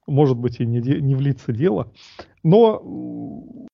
может 0.07 0.39
быть, 0.39 0.61
и 0.61 0.67
не, 0.67 0.81
не 0.81 1.15
влиться 1.17 1.53
дело. 1.53 1.93
Но 2.45 3.67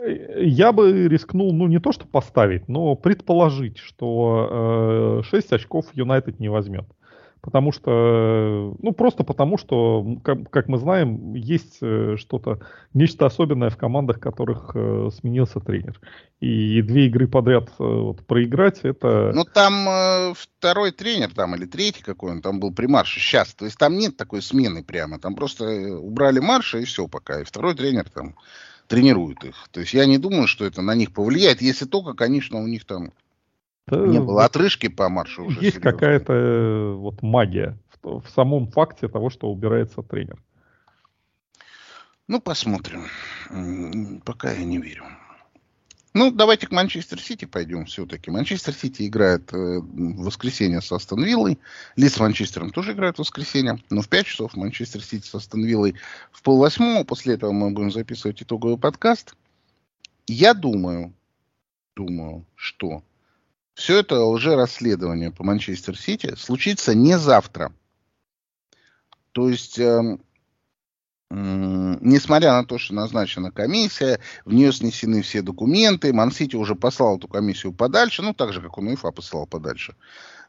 э, 0.00 0.44
я 0.44 0.72
бы 0.72 1.08
рискнул, 1.08 1.52
ну, 1.52 1.66
не 1.66 1.80
то 1.80 1.90
что 1.90 2.06
поставить, 2.06 2.68
но 2.68 2.94
предположить, 2.94 3.78
что 3.78 5.20
э, 5.20 5.28
6 5.28 5.52
очков 5.52 5.86
Юнайтед 5.94 6.38
не 6.38 6.48
возьмет. 6.48 6.86
Потому 7.44 7.72
что, 7.72 8.74
ну, 8.80 8.92
просто 8.92 9.22
потому 9.22 9.58
что, 9.58 10.16
как, 10.24 10.50
как 10.50 10.66
мы 10.66 10.78
знаем, 10.78 11.34
есть 11.34 11.76
э, 11.82 12.16
что-то, 12.16 12.60
нечто 12.94 13.26
особенное 13.26 13.68
в 13.68 13.76
командах, 13.76 14.18
которых 14.18 14.70
э, 14.74 15.10
сменился 15.12 15.60
тренер. 15.60 16.00
И 16.40 16.80
две 16.80 17.06
игры 17.06 17.28
подряд 17.28 17.68
э, 17.78 17.84
вот, 17.84 18.26
проиграть, 18.26 18.80
это... 18.82 19.32
Ну, 19.34 19.44
там 19.44 19.86
э, 19.86 20.34
второй 20.34 20.92
тренер, 20.92 21.34
там, 21.34 21.54
или 21.54 21.66
третий 21.66 22.02
какой 22.02 22.32
он, 22.32 22.40
там 22.40 22.60
был 22.60 22.72
при 22.72 22.86
марше 22.86 23.20
сейчас. 23.20 23.52
То 23.52 23.66
есть 23.66 23.76
там 23.76 23.98
нет 23.98 24.16
такой 24.16 24.40
смены 24.40 24.82
прямо. 24.82 25.18
Там 25.18 25.34
просто 25.34 25.66
убрали 25.98 26.40
марша 26.40 26.78
и 26.78 26.84
все 26.86 27.08
пока. 27.08 27.42
И 27.42 27.44
второй 27.44 27.74
тренер 27.74 28.08
там 28.08 28.36
тренирует 28.86 29.44
их. 29.44 29.68
То 29.70 29.80
есть 29.80 29.92
я 29.92 30.06
не 30.06 30.16
думаю, 30.16 30.46
что 30.46 30.64
это 30.64 30.80
на 30.80 30.94
них 30.94 31.12
повлияет, 31.12 31.60
если 31.60 31.84
только, 31.84 32.14
конечно, 32.14 32.58
у 32.58 32.66
них 32.66 32.86
там 32.86 33.12
Не 33.90 34.20
было 34.20 34.44
отрыжки 34.44 34.88
по 34.88 35.08
маршу 35.08 35.44
уже. 35.44 35.60
Есть 35.60 35.80
какая-то 35.80 36.32
э, 36.32 36.92
вот 36.94 37.22
магия 37.22 37.78
в, 38.02 38.20
в 38.22 38.30
самом 38.30 38.68
факте 38.68 39.08
того, 39.08 39.28
что 39.28 39.50
убирается 39.50 40.02
тренер. 40.02 40.42
Ну, 42.26 42.40
посмотрим. 42.40 43.06
Пока 44.24 44.52
я 44.52 44.64
не 44.64 44.78
верю. 44.78 45.04
Ну, 46.14 46.30
давайте 46.30 46.68
к 46.68 46.70
Манчестер 46.70 47.20
Сити 47.20 47.44
пойдем 47.44 47.86
все-таки. 47.86 48.30
Манчестер 48.30 48.72
Сити 48.72 49.06
играет 49.06 49.52
э, 49.52 49.80
в 49.80 50.24
воскресенье 50.24 50.80
с 50.80 50.90
Астон 50.92 51.24
Виллой. 51.24 51.58
Лис 51.96 52.14
с 52.14 52.20
Манчестером 52.20 52.70
тоже 52.70 52.92
играет 52.92 53.16
в 53.16 53.18
воскресенье. 53.18 53.82
Но 53.90 54.00
в 54.00 54.08
5 54.08 54.26
часов 54.26 54.56
Манчестер 54.56 55.02
Сити 55.02 55.26
с 55.26 55.34
Астон 55.34 55.64
Виллой 55.64 55.96
в 56.30 56.42
полвосьмого. 56.42 57.02
После 57.02 57.34
этого 57.34 57.50
мы 57.50 57.72
будем 57.72 57.90
записывать 57.90 58.40
итоговый 58.42 58.78
подкаст. 58.78 59.34
Я 60.28 60.54
думаю, 60.54 61.12
думаю, 61.96 62.46
что 62.54 63.02
все 63.74 63.98
это 63.98 64.24
лже-расследование 64.24 65.30
по 65.30 65.44
Манчестер 65.44 65.98
Сити 65.98 66.34
случится 66.36 66.94
не 66.94 67.18
завтра. 67.18 67.72
То 69.32 69.48
есть, 69.48 69.80
э, 69.80 70.18
э, 71.30 71.34
несмотря 72.00 72.52
на 72.52 72.64
то, 72.64 72.78
что 72.78 72.94
назначена 72.94 73.50
комиссия, 73.50 74.20
в 74.44 74.52
нее 74.54 74.72
снесены 74.72 75.22
все 75.22 75.42
документы, 75.42 76.12
Мансити 76.12 76.54
уже 76.54 76.76
послал 76.76 77.18
эту 77.18 77.26
комиссию 77.26 77.72
подальше, 77.72 78.22
ну, 78.22 78.32
так 78.32 78.52
же, 78.52 78.62
как 78.62 78.78
он 78.78 78.86
УЕФА 78.86 79.10
посылал 79.10 79.46
подальше. 79.48 79.96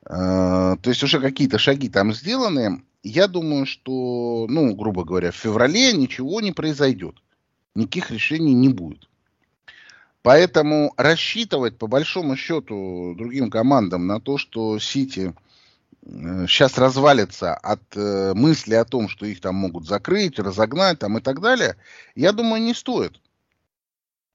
Э, 0.06 0.76
то 0.80 0.90
есть, 0.90 1.02
уже 1.02 1.20
какие-то 1.20 1.58
шаги 1.58 1.90
там 1.90 2.14
сделаны. 2.14 2.84
Я 3.02 3.28
думаю, 3.28 3.66
что, 3.66 4.46
ну, 4.48 4.76
грубо 4.76 5.04
говоря, 5.04 5.32
в 5.32 5.36
феврале 5.36 5.94
ничего 5.94 6.42
не 6.42 6.52
произойдет. 6.52 7.16
Никаких 7.74 8.12
решений 8.12 8.54
не 8.54 8.70
будет. 8.70 9.10
Поэтому 10.26 10.92
рассчитывать, 10.98 11.78
по 11.78 11.86
большому 11.86 12.36
счету, 12.36 13.14
другим 13.16 13.52
командам 13.52 14.08
на 14.08 14.20
то, 14.20 14.40
что 14.40 14.80
Сити 14.80 15.36
сейчас 16.04 16.80
э, 16.80 16.82
развалится 16.82 17.54
от 17.54 17.84
э, 17.96 18.34
мысли 18.34 18.74
о 18.74 18.86
том, 18.86 19.08
что 19.08 19.28
их 19.28 19.40
там 19.40 19.54
могут 19.54 19.86
закрыть, 19.86 20.40
разогнать 20.40 20.98
там 20.98 21.20
и 21.20 21.22
так 21.22 21.42
далее, 21.42 21.76
я 22.16 22.32
думаю, 22.32 22.64
не 22.64 22.74
стоит. 22.74 23.22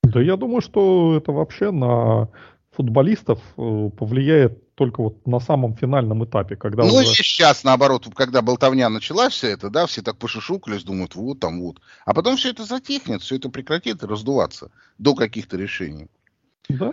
Да 0.04 0.22
я 0.22 0.36
думаю, 0.36 0.60
что 0.60 1.16
это 1.16 1.32
вообще 1.32 1.72
на 1.72 2.28
футболистов 2.70 3.40
э, 3.56 3.90
повлияет 3.98 4.62
только 4.80 5.02
вот 5.02 5.26
на 5.26 5.40
самом 5.40 5.76
финальном 5.76 6.24
этапе, 6.24 6.56
когда 6.56 6.84
Ну 6.84 6.94
уже... 6.94 7.02
и 7.02 7.14
сейчас, 7.14 7.64
наоборот, 7.64 8.08
когда 8.14 8.40
болтовня 8.40 8.88
началась 8.88 9.34
все 9.34 9.48
это, 9.48 9.68
да, 9.68 9.84
все 9.84 10.00
так 10.00 10.16
пошушукались, 10.16 10.84
думают, 10.84 11.14
вот 11.16 11.38
там 11.38 11.60
вот. 11.60 11.82
А 12.06 12.14
потом 12.14 12.38
все 12.38 12.48
это 12.48 12.64
затихнет, 12.64 13.20
все 13.20 13.36
это 13.36 13.50
прекратит 13.50 14.02
раздуваться 14.02 14.70
до 14.96 15.14
каких-то 15.14 15.58
решений. 15.58 16.08
Да. 16.70 16.92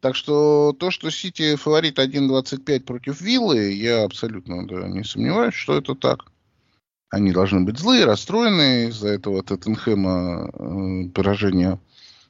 Так 0.00 0.16
что 0.16 0.72
то, 0.72 0.90
что 0.90 1.10
Сити 1.10 1.56
фаворит 1.56 1.98
1.25 1.98 2.80
против 2.80 3.20
Виллы, 3.20 3.70
я 3.70 4.04
абсолютно 4.04 4.66
да, 4.66 4.88
не 4.88 5.04
сомневаюсь, 5.04 5.52
что 5.52 5.76
это 5.76 5.94
так. 5.94 6.24
Они 7.10 7.32
должны 7.32 7.60
быть 7.60 7.78
злые, 7.78 8.06
расстроены 8.06 8.88
из-за 8.88 9.08
этого 9.08 9.42
Тоттенхэма 9.42 10.52
э, 10.54 11.08
поражения, 11.10 11.78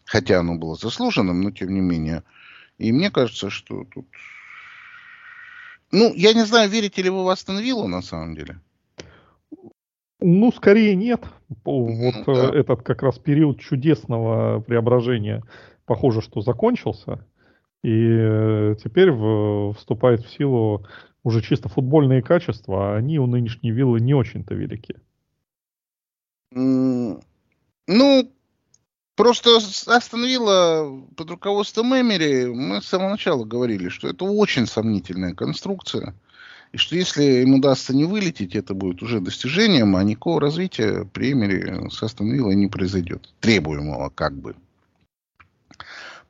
хотя 0.04 0.40
оно 0.40 0.56
было 0.56 0.74
заслуженным, 0.74 1.42
но 1.42 1.52
тем 1.52 1.72
не 1.72 1.80
менее. 1.80 2.24
И 2.78 2.90
мне 2.90 3.12
кажется, 3.12 3.50
что 3.50 3.84
тут... 3.84 4.06
Ну, 5.96 6.12
я 6.14 6.34
не 6.34 6.44
знаю, 6.44 6.68
верите 6.68 7.00
ли 7.00 7.08
вы 7.08 7.24
в 7.24 7.28
Астон 7.28 7.58
Виллу 7.58 7.88
на 7.88 8.02
самом 8.02 8.34
деле? 8.34 8.60
Ну, 10.20 10.52
скорее 10.52 10.94
нет. 10.94 11.24
Вот 11.64 12.14
ну, 12.26 12.34
да. 12.34 12.50
этот 12.54 12.82
как 12.82 13.02
раз 13.02 13.18
период 13.18 13.60
чудесного 13.60 14.60
преображения, 14.60 15.42
похоже, 15.86 16.20
что 16.20 16.42
закончился. 16.42 17.26
И 17.82 18.08
э, 18.10 18.74
теперь 18.84 19.10
в, 19.10 19.72
вступает 19.72 20.20
в 20.20 20.30
силу 20.30 20.86
уже 21.24 21.40
чисто 21.40 21.70
футбольные 21.70 22.22
качества, 22.22 22.92
а 22.92 22.96
они 22.96 23.18
у 23.18 23.26
нынешней 23.26 23.70
виллы 23.70 23.98
не 23.98 24.12
очень-то 24.12 24.54
велики. 24.54 24.96
Ну, 26.50 27.22
Просто 29.16 29.56
остановила 29.86 31.02
под 31.16 31.30
руководством 31.30 31.94
Эмери, 31.94 32.46
мы 32.46 32.82
с 32.82 32.84
самого 32.84 33.10
начала 33.10 33.44
говорили, 33.46 33.88
что 33.88 34.08
это 34.08 34.26
очень 34.26 34.66
сомнительная 34.66 35.34
конструкция. 35.34 36.14
И 36.72 36.76
что 36.76 36.96
если 36.96 37.24
им 37.42 37.54
удастся 37.54 37.96
не 37.96 38.04
вылететь, 38.04 38.54
это 38.54 38.74
будет 38.74 39.02
уже 39.02 39.20
достижением, 39.20 39.96
а 39.96 40.04
никакого 40.04 40.42
развития 40.42 41.08
при 41.10 41.32
Эмери 41.32 41.88
с 41.88 42.02
Астон 42.02 42.28
не 42.28 42.66
произойдет. 42.66 43.32
Требуемого 43.40 44.10
как 44.10 44.36
бы. 44.36 44.54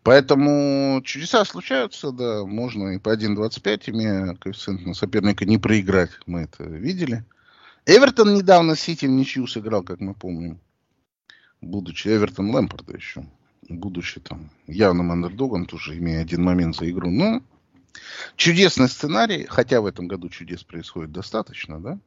Поэтому 0.05 1.03
чудеса 1.03 1.45
случаются, 1.45 2.13
да, 2.13 2.45
можно 2.45 2.91
и 2.91 2.99
по 2.99 3.13
1.25, 3.13 3.91
имея 3.91 4.35
коэффициент 4.37 4.87
на 4.87 4.95
соперника, 4.95 5.45
не 5.45 5.59
проиграть. 5.59 6.11
Мы 6.27 6.43
это 6.43 6.63
видели. 6.63 7.25
Эвертон 7.85 8.35
недавно 8.35 8.77
с 8.77 8.81
Сити 8.81 9.07
в 9.07 9.11
ничью 9.11 9.49
сыграл, 9.49 9.83
как 9.83 9.99
мы 9.99 10.15
помним. 10.15 10.61
Будучи 11.67 12.09
Эвертон 12.09 12.51
Лэмпорда 12.55 12.97
еще. 12.97 13.25
Будучи 13.69 14.21
там 14.21 14.51
явным 14.69 15.11
андердогом, 15.11 15.67
тоже 15.67 15.99
имея 15.99 16.21
один 16.21 16.45
момент 16.45 16.77
за 16.77 16.89
игру. 16.89 17.11
Ну, 17.11 17.43
чудесный 18.37 18.89
сценарий, 18.89 19.47
хотя 19.47 19.81
в 19.81 19.87
этом 19.87 20.07
году 20.07 20.29
чудес 20.29 20.63
происходит 20.63 21.11
достаточно, 21.11 21.81
да? 21.81 21.99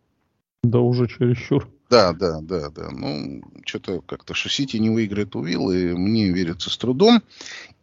Да, 0.63 0.79
уже 0.79 1.07
чересчур. 1.07 1.69
Да, 1.89 2.13
да, 2.13 2.39
да, 2.41 2.69
да. 2.69 2.89
Ну, 2.89 3.41
что-то 3.65 4.01
как-то, 4.01 4.33
что 4.33 4.47
Сити 4.47 4.77
не 4.77 4.89
выиграет 4.89 5.35
у 5.35 5.43
Виллы, 5.43 5.97
мне 5.97 6.29
верится 6.29 6.69
с 6.69 6.77
трудом. 6.77 7.21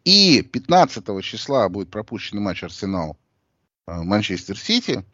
И 0.05 0.43
15 0.43 1.23
числа 1.23 1.69
будет 1.69 1.91
пропущенный 1.91 2.41
матч 2.43 2.65
Арсенал 2.65 3.19
э, 3.87 4.03
Манчестер 4.03 4.59
Сити. 4.59 5.05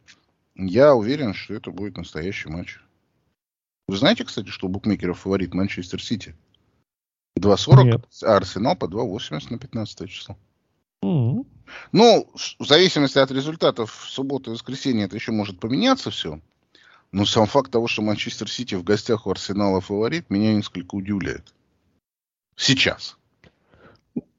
Я 0.55 0.95
уверен, 0.95 1.33
что 1.33 1.55
это 1.55 1.71
будет 1.71 1.97
настоящий 1.97 2.47
матч. 2.47 2.79
Вы 3.87 3.97
знаете, 3.97 4.23
кстати, 4.23 4.47
что 4.47 4.67
у 4.67 4.69
букмекеров 4.69 5.19
фаворит 5.19 5.53
Манчестер 5.53 6.01
Сити? 6.01 6.35
2.40, 7.39 8.03
а 8.23 8.37
Арсенал 8.37 8.75
по 8.75 8.85
2.80 8.85 9.47
на 9.49 9.57
15 9.57 10.09
число. 10.09 10.37
Mm-hmm. 11.03 11.45
Ну, 11.91 12.29
в 12.59 12.65
зависимости 12.65 13.17
от 13.17 13.31
результатов 13.31 13.91
в 13.91 14.09
субботу 14.09 14.51
и 14.51 14.53
воскресенье 14.53 15.05
это 15.05 15.15
еще 15.15 15.31
может 15.31 15.59
поменяться 15.59 16.11
все. 16.11 16.39
Но 17.11 17.25
сам 17.25 17.45
факт 17.45 17.71
того, 17.71 17.87
что 17.87 18.01
Манчестер 18.01 18.49
Сити 18.49 18.75
в 18.75 18.83
гостях 18.83 19.27
у 19.27 19.31
Арсенала 19.31 19.81
фаворит, 19.81 20.29
меня 20.29 20.53
несколько 20.53 20.95
удивляет. 20.95 21.53
Сейчас. 22.55 23.17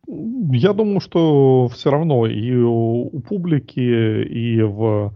Я 0.07 0.73
думаю, 0.73 1.01
что 1.01 1.69
все 1.69 1.91
равно 1.91 2.27
и 2.27 2.55
у, 2.57 3.09
у 3.13 3.21
публики, 3.21 3.81
и, 3.81 4.61
в, 4.61 5.15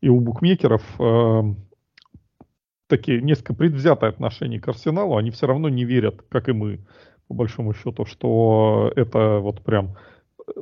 и 0.00 0.08
у 0.08 0.20
букмекеров 0.20 0.82
э, 0.98 1.54
такие 2.88 3.20
несколько 3.20 3.54
предвзятые 3.54 4.10
отношения 4.10 4.60
к 4.60 4.68
Арсеналу, 4.68 5.16
они 5.16 5.30
все 5.30 5.46
равно 5.46 5.68
не 5.68 5.84
верят, 5.84 6.24
как 6.28 6.48
и 6.48 6.52
мы, 6.52 6.80
по 7.34 7.38
большому 7.38 7.74
счету, 7.74 8.06
что 8.06 8.92
это 8.94 9.40
вот 9.40 9.62
прям 9.62 9.96
э, 10.46 10.52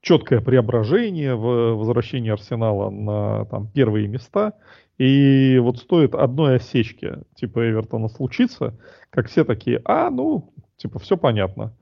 четкое 0.00 0.40
преображение 0.40 1.36
в 1.36 1.76
возвращении 1.76 2.32
Арсенала 2.32 2.90
на 2.90 3.44
там, 3.46 3.68
первые 3.68 4.08
места. 4.08 4.54
И 4.98 5.58
вот 5.58 5.78
стоит 5.78 6.14
одной 6.14 6.56
осечки, 6.56 7.18
типа 7.36 7.70
Эвертона 7.70 8.08
случиться, 8.08 8.74
как 9.10 9.28
все 9.28 9.44
такие, 9.44 9.80
а, 9.84 10.10
ну, 10.10 10.52
типа, 10.76 10.98
все 10.98 11.16
понятно. 11.16 11.72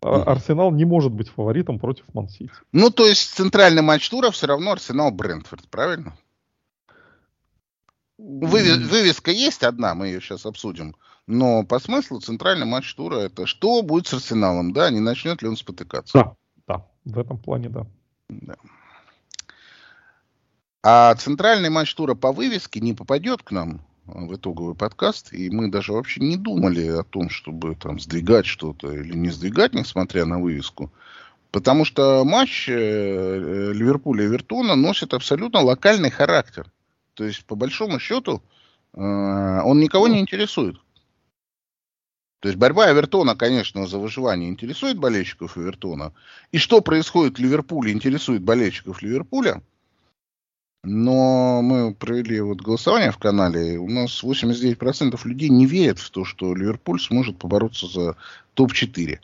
А 0.00 0.22
Арсенал 0.22 0.70
не 0.70 0.84
может 0.84 1.12
быть 1.12 1.28
фаворитом 1.28 1.78
против 1.80 2.04
Мансити. 2.14 2.50
Ну, 2.72 2.90
то 2.90 3.06
есть 3.06 3.34
центральный 3.34 3.82
матч 3.82 4.08
тура 4.08 4.30
все 4.30 4.46
равно 4.46 4.72
Арсенал 4.72 5.10
Брентфорд, 5.10 5.68
правильно? 5.68 6.16
Вывес, 8.18 8.78
вывеска 8.88 9.30
есть 9.32 9.64
одна, 9.64 9.94
мы 9.94 10.06
ее 10.06 10.20
сейчас 10.20 10.46
обсудим. 10.46 10.94
Но 11.26 11.64
по 11.64 11.78
смыслу 11.80 12.20
центральный 12.20 12.66
матч 12.66 12.94
тура 12.94 13.16
это 13.16 13.46
что 13.46 13.82
будет 13.82 14.06
с 14.06 14.14
Арсеналом, 14.14 14.72
да? 14.72 14.90
Не 14.90 15.00
начнет 15.00 15.42
ли 15.42 15.48
он 15.48 15.56
спотыкаться? 15.56 16.16
Да, 16.16 16.36
да, 16.66 16.86
в 17.04 17.18
этом 17.18 17.38
плане 17.38 17.68
да. 17.68 17.86
да. 18.28 18.56
А 20.82 21.14
центральный 21.16 21.68
матч 21.68 21.94
тура 21.94 22.14
по 22.14 22.30
вывеске 22.30 22.80
не 22.80 22.94
попадет 22.94 23.42
к 23.42 23.50
нам 23.50 23.84
в 24.04 24.36
итоговый 24.36 24.76
подкаст, 24.76 25.32
и 25.32 25.50
мы 25.50 25.68
даже 25.68 25.92
вообще 25.92 26.20
не 26.20 26.36
думали 26.36 26.86
о 26.86 27.02
том, 27.02 27.28
чтобы 27.28 27.74
там 27.74 27.98
сдвигать 27.98 28.46
что-то 28.46 28.92
или 28.92 29.16
не 29.16 29.30
сдвигать, 29.30 29.74
несмотря 29.74 30.26
на 30.26 30.38
вывеску. 30.38 30.92
Потому 31.50 31.84
что 31.84 32.24
матч 32.24 32.68
э, 32.68 33.72
Ливерпуля 33.72 34.24
и 34.24 34.28
Вертона 34.28 34.76
носит 34.76 35.12
абсолютно 35.12 35.60
локальный 35.60 36.10
характер. 36.10 36.70
То 37.14 37.24
есть, 37.24 37.44
по 37.46 37.56
большому 37.56 37.98
счету, 37.98 38.42
э, 38.92 39.00
он 39.00 39.80
никого 39.80 40.06
не 40.06 40.20
интересует. 40.20 40.76
То 42.40 42.48
есть 42.48 42.58
борьба 42.58 42.90
Эвертона, 42.90 43.34
конечно, 43.34 43.86
за 43.86 43.98
выживание 43.98 44.50
интересует 44.50 44.98
болельщиков 44.98 45.56
Эвертона. 45.56 46.12
И 46.52 46.58
что 46.58 46.80
происходит 46.80 47.38
в 47.38 47.42
Ливерпуле, 47.42 47.92
интересует 47.92 48.42
болельщиков 48.42 49.02
Ливерпуля– 49.02 49.62
но 50.88 51.62
мы 51.62 51.92
провели 51.94 52.40
вот 52.40 52.60
голосование 52.60 53.10
в 53.10 53.18
канале, 53.18 53.74
и 53.74 53.76
у 53.76 53.88
нас 53.88 54.22
89% 54.22 55.18
людей 55.24 55.48
не 55.48 55.66
верят 55.66 55.98
в 55.98 56.10
то, 56.10 56.24
что 56.24 56.54
Ливерпуль 56.54 57.00
сможет 57.00 57.38
побороться 57.38 57.88
за 57.88 58.16
топ-4. 58.54 59.18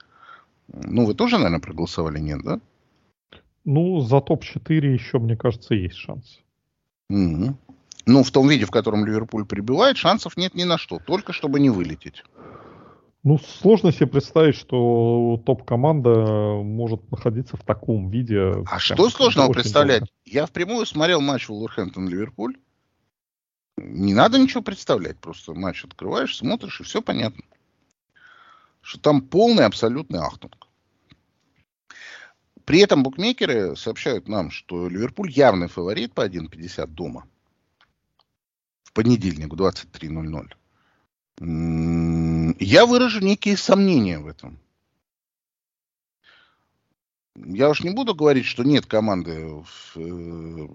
Ну, 0.73 1.07
вы 1.07 1.15
тоже, 1.15 1.37
наверное, 1.37 1.61
проголосовали, 1.61 2.19
нет, 2.19 2.43
да? 2.43 2.59
Ну, 3.65 4.01
за 4.01 4.21
топ-4 4.21 4.93
еще, 4.93 5.21
мне 5.21 5.37
кажется, 5.37 5.75
есть 5.75 5.95
шанс. 5.95 6.41
Угу. 7.11 7.57
Ну, 8.07 8.25
в 8.25 8.31
том 8.33 8.49
виде, 8.49 8.65
в 8.65 8.73
котором 8.73 9.05
Ливерпуль 9.05 9.47
прибывает, 9.47 9.97
шансов 9.97 10.37
нет 10.37 10.57
ни 10.57 10.65
на 10.65 10.79
что, 10.79 10.99
только 10.99 11.33
чтобы 11.33 11.61
не 11.61 11.71
вылететь. 11.71 12.25
Ну, 13.25 13.39
сложно 13.39 13.93
себе 13.93 14.09
представить, 14.09 14.57
что 14.57 15.41
топ-команда 15.47 16.61
может 16.65 17.09
находиться 17.13 17.57
в 17.57 17.63
таком 17.63 18.11
виде. 18.11 18.65
А 18.67 18.81
что 18.81 19.09
сложного 19.11 19.53
представлять? 19.53 20.01
Долго. 20.01 20.13
Я 20.25 20.47
впрямую 20.47 20.87
смотрел 20.87 21.21
матч 21.21 21.49
Вулверхэмптон-Ливерпуль. 21.49 22.57
Не 23.77 24.15
надо 24.15 24.39
ничего 24.39 24.61
представлять, 24.63 25.19
просто 25.19 25.55
матч 25.55 25.85
открываешь, 25.85 26.37
смотришь, 26.37 26.81
и 26.81 26.85
все 26.85 27.01
понятно. 27.01 27.45
Что 28.81 29.01
там 29.01 29.21
полный 29.23 29.67
абсолютный 29.67 30.19
ахтунг. 30.19 30.67
При 32.65 32.81
этом 32.81 33.05
букмекеры 33.05 33.77
сообщают 33.77 34.27
нам, 34.29 34.51
что 34.51 34.89
Ливерпуль 34.89 35.31
явный 35.31 35.69
фаворит 35.69 36.13
по 36.13 36.27
1.50 36.27 36.87
дома. 36.89 37.29
В 38.83 38.93
понедельник 38.93 39.53
в 39.53 39.57
23.00. 39.57 40.53
Я 42.59 42.87
выражу 42.87 43.21
некие 43.21 43.57
сомнения 43.57 44.19
в 44.19 44.27
этом. 44.27 44.59
Я 47.35 47.71
уж 47.71 47.83
не 47.83 47.91
буду 47.91 48.15
говорить, 48.15 48.45
что 48.45 48.63
нет 48.63 48.87
команды 48.87 49.47
в 49.47 49.97
э, 49.97 50.69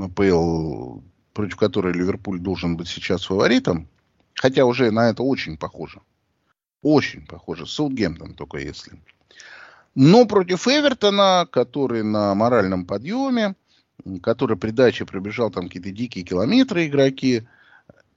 АПЛ, 0.00 1.00
против 1.32 1.56
которой 1.56 1.92
Ливерпуль 1.92 2.38
должен 2.38 2.76
быть 2.76 2.88
сейчас 2.88 3.24
фаворитом. 3.24 3.88
Хотя 4.34 4.64
уже 4.64 4.90
на 4.90 5.10
это 5.10 5.22
очень 5.22 5.56
похоже. 5.56 6.00
Очень 6.82 7.26
похоже. 7.26 7.66
Саутгемптон 7.66 8.34
только 8.34 8.58
если. 8.58 9.00
Но 9.94 10.26
против 10.26 10.68
Эвертона, 10.68 11.48
который 11.50 12.02
на 12.02 12.34
моральном 12.34 12.84
подъеме, 12.84 13.56
который 14.22 14.56
при 14.56 14.70
даче 14.70 15.06
пробежал 15.06 15.50
там 15.50 15.66
какие-то 15.66 15.90
дикие 15.90 16.24
километры 16.24 16.86
игроки, 16.86 17.48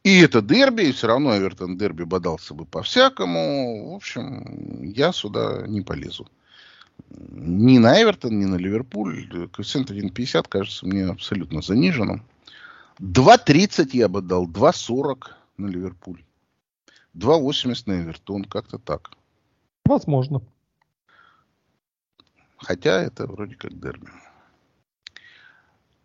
и 0.04 0.20
это 0.22 0.42
дерби, 0.42 0.84
и 0.84 0.92
все 0.92 1.08
равно 1.08 1.38
Эвертон 1.38 1.78
дерби 1.78 2.04
бодался 2.04 2.54
бы 2.54 2.66
по-всякому. 2.66 3.92
В 3.92 3.96
общем, 3.96 4.84
я 4.84 5.12
сюда 5.12 5.66
не 5.68 5.82
полезу. 5.82 6.28
Ни 7.10 7.78
на 7.80 8.02
Эвертон, 8.02 8.40
ни 8.40 8.46
на 8.46 8.56
Ливерпуль. 8.56 9.28
Коэффициент 9.52 9.92
1.50 9.92 10.48
кажется 10.48 10.86
мне 10.86 11.06
абсолютно 11.06 11.62
заниженным. 11.62 12.24
2.30 13.00 13.90
я 13.94 14.08
бы 14.08 14.22
дал, 14.22 14.48
2.40 14.48 15.32
на 15.58 15.68
Ливерпуль. 15.68 16.24
2.80 17.16 17.84
на 17.86 18.02
Эвертон, 18.02 18.46
как-то 18.46 18.78
так. 18.78 19.12
Возможно. 19.86 20.42
Хотя 22.58 23.02
это 23.02 23.26
вроде 23.26 23.56
как 23.56 23.80
дерби. 23.80 24.08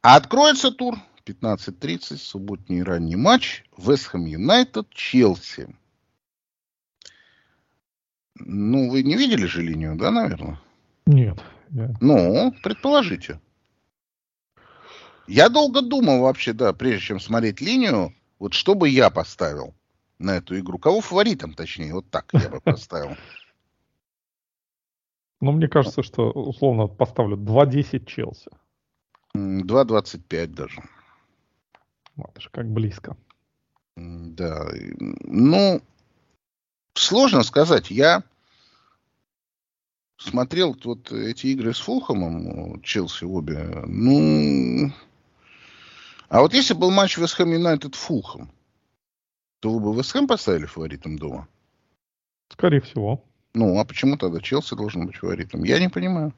А 0.03 0.17
откроется 0.17 0.71
тур 0.71 0.97
15.30, 1.27 2.17
субботний 2.17 2.83
ранний 2.83 3.17
матч. 3.17 3.65
Вестхэм 3.79 4.27
Юнайтед, 4.27 4.91
Челси. 4.91 5.75
Ну, 8.37 8.91
вы 8.91 9.03
не 9.03 9.17
видели 9.17 9.47
же 9.47 9.63
линию, 9.63 9.97
да, 9.97 10.11
наверное? 10.11 10.61
Нет. 11.07 11.39
Я... 11.71 11.95
Ну, 12.01 12.53
предположите. 12.63 13.41
Я 15.27 15.49
долго 15.49 15.81
думал 15.81 16.23
вообще, 16.23 16.53
да, 16.53 16.73
прежде 16.73 17.01
чем 17.01 17.21
смотреть 17.21 17.61
линию, 17.61 18.15
вот 18.39 18.53
что 18.53 18.75
бы 18.75 18.89
я 18.89 19.09
поставил 19.11 19.75
на 20.19 20.37
эту 20.37 20.59
игру. 20.59 20.79
Кого 20.79 21.01
фаворитом, 21.01 21.55
точнее, 21.55 21.95
вот 21.95 22.11
так 22.11 22.29
я 22.33 22.49
бы 22.49 22.61
поставил. 22.61 23.17
Ну, 25.41 25.53
мне 25.53 25.69
кажется, 25.69 26.03
что 26.03 26.31
условно 26.31 26.87
поставлю 26.87 27.37
2-10 27.37 28.07
Челси. 28.07 28.51
2-25 29.37 30.47
даже. 30.47 30.83
Вот 32.17 32.41
же 32.41 32.49
как 32.51 32.67
близко. 32.67 33.17
Да. 33.97 34.69
Ну, 34.99 35.81
сложно 36.95 37.43
сказать. 37.43 37.91
Я 37.91 38.23
смотрел 40.17 40.77
вот 40.85 41.13
эти 41.13 41.49
игры 41.49 41.75
с 41.75 41.81
Фулхэмом, 41.81 42.81
Челси 42.83 43.25
обе, 43.25 43.83
ну... 43.87 44.93
А 46.29 46.41
вот 46.41 46.55
если 46.55 46.75
был 46.75 46.91
матч 46.91 47.17
Вест 47.17 47.35
Хэм 47.35 47.53
Юнайтед 47.53 47.95
Фулхэм, 47.95 48.51
то 49.61 49.71
вы 49.71 49.81
бы 49.81 49.97
Вест 49.97 50.13
Хэм 50.13 50.27
поставили 50.27 50.67
фаворитом 50.67 51.17
дома? 51.19 51.47
Скорее 52.49 52.81
всего. 52.81 53.23
Ну, 53.53 53.79
а 53.79 53.85
почему 53.85 54.17
тогда 54.17 54.41
Челси 54.41 54.75
должен 54.75 55.07
быть 55.07 55.17
фаворитом? 55.17 55.63
Я 55.63 55.79
не 55.79 55.89
понимаю. 55.89 56.35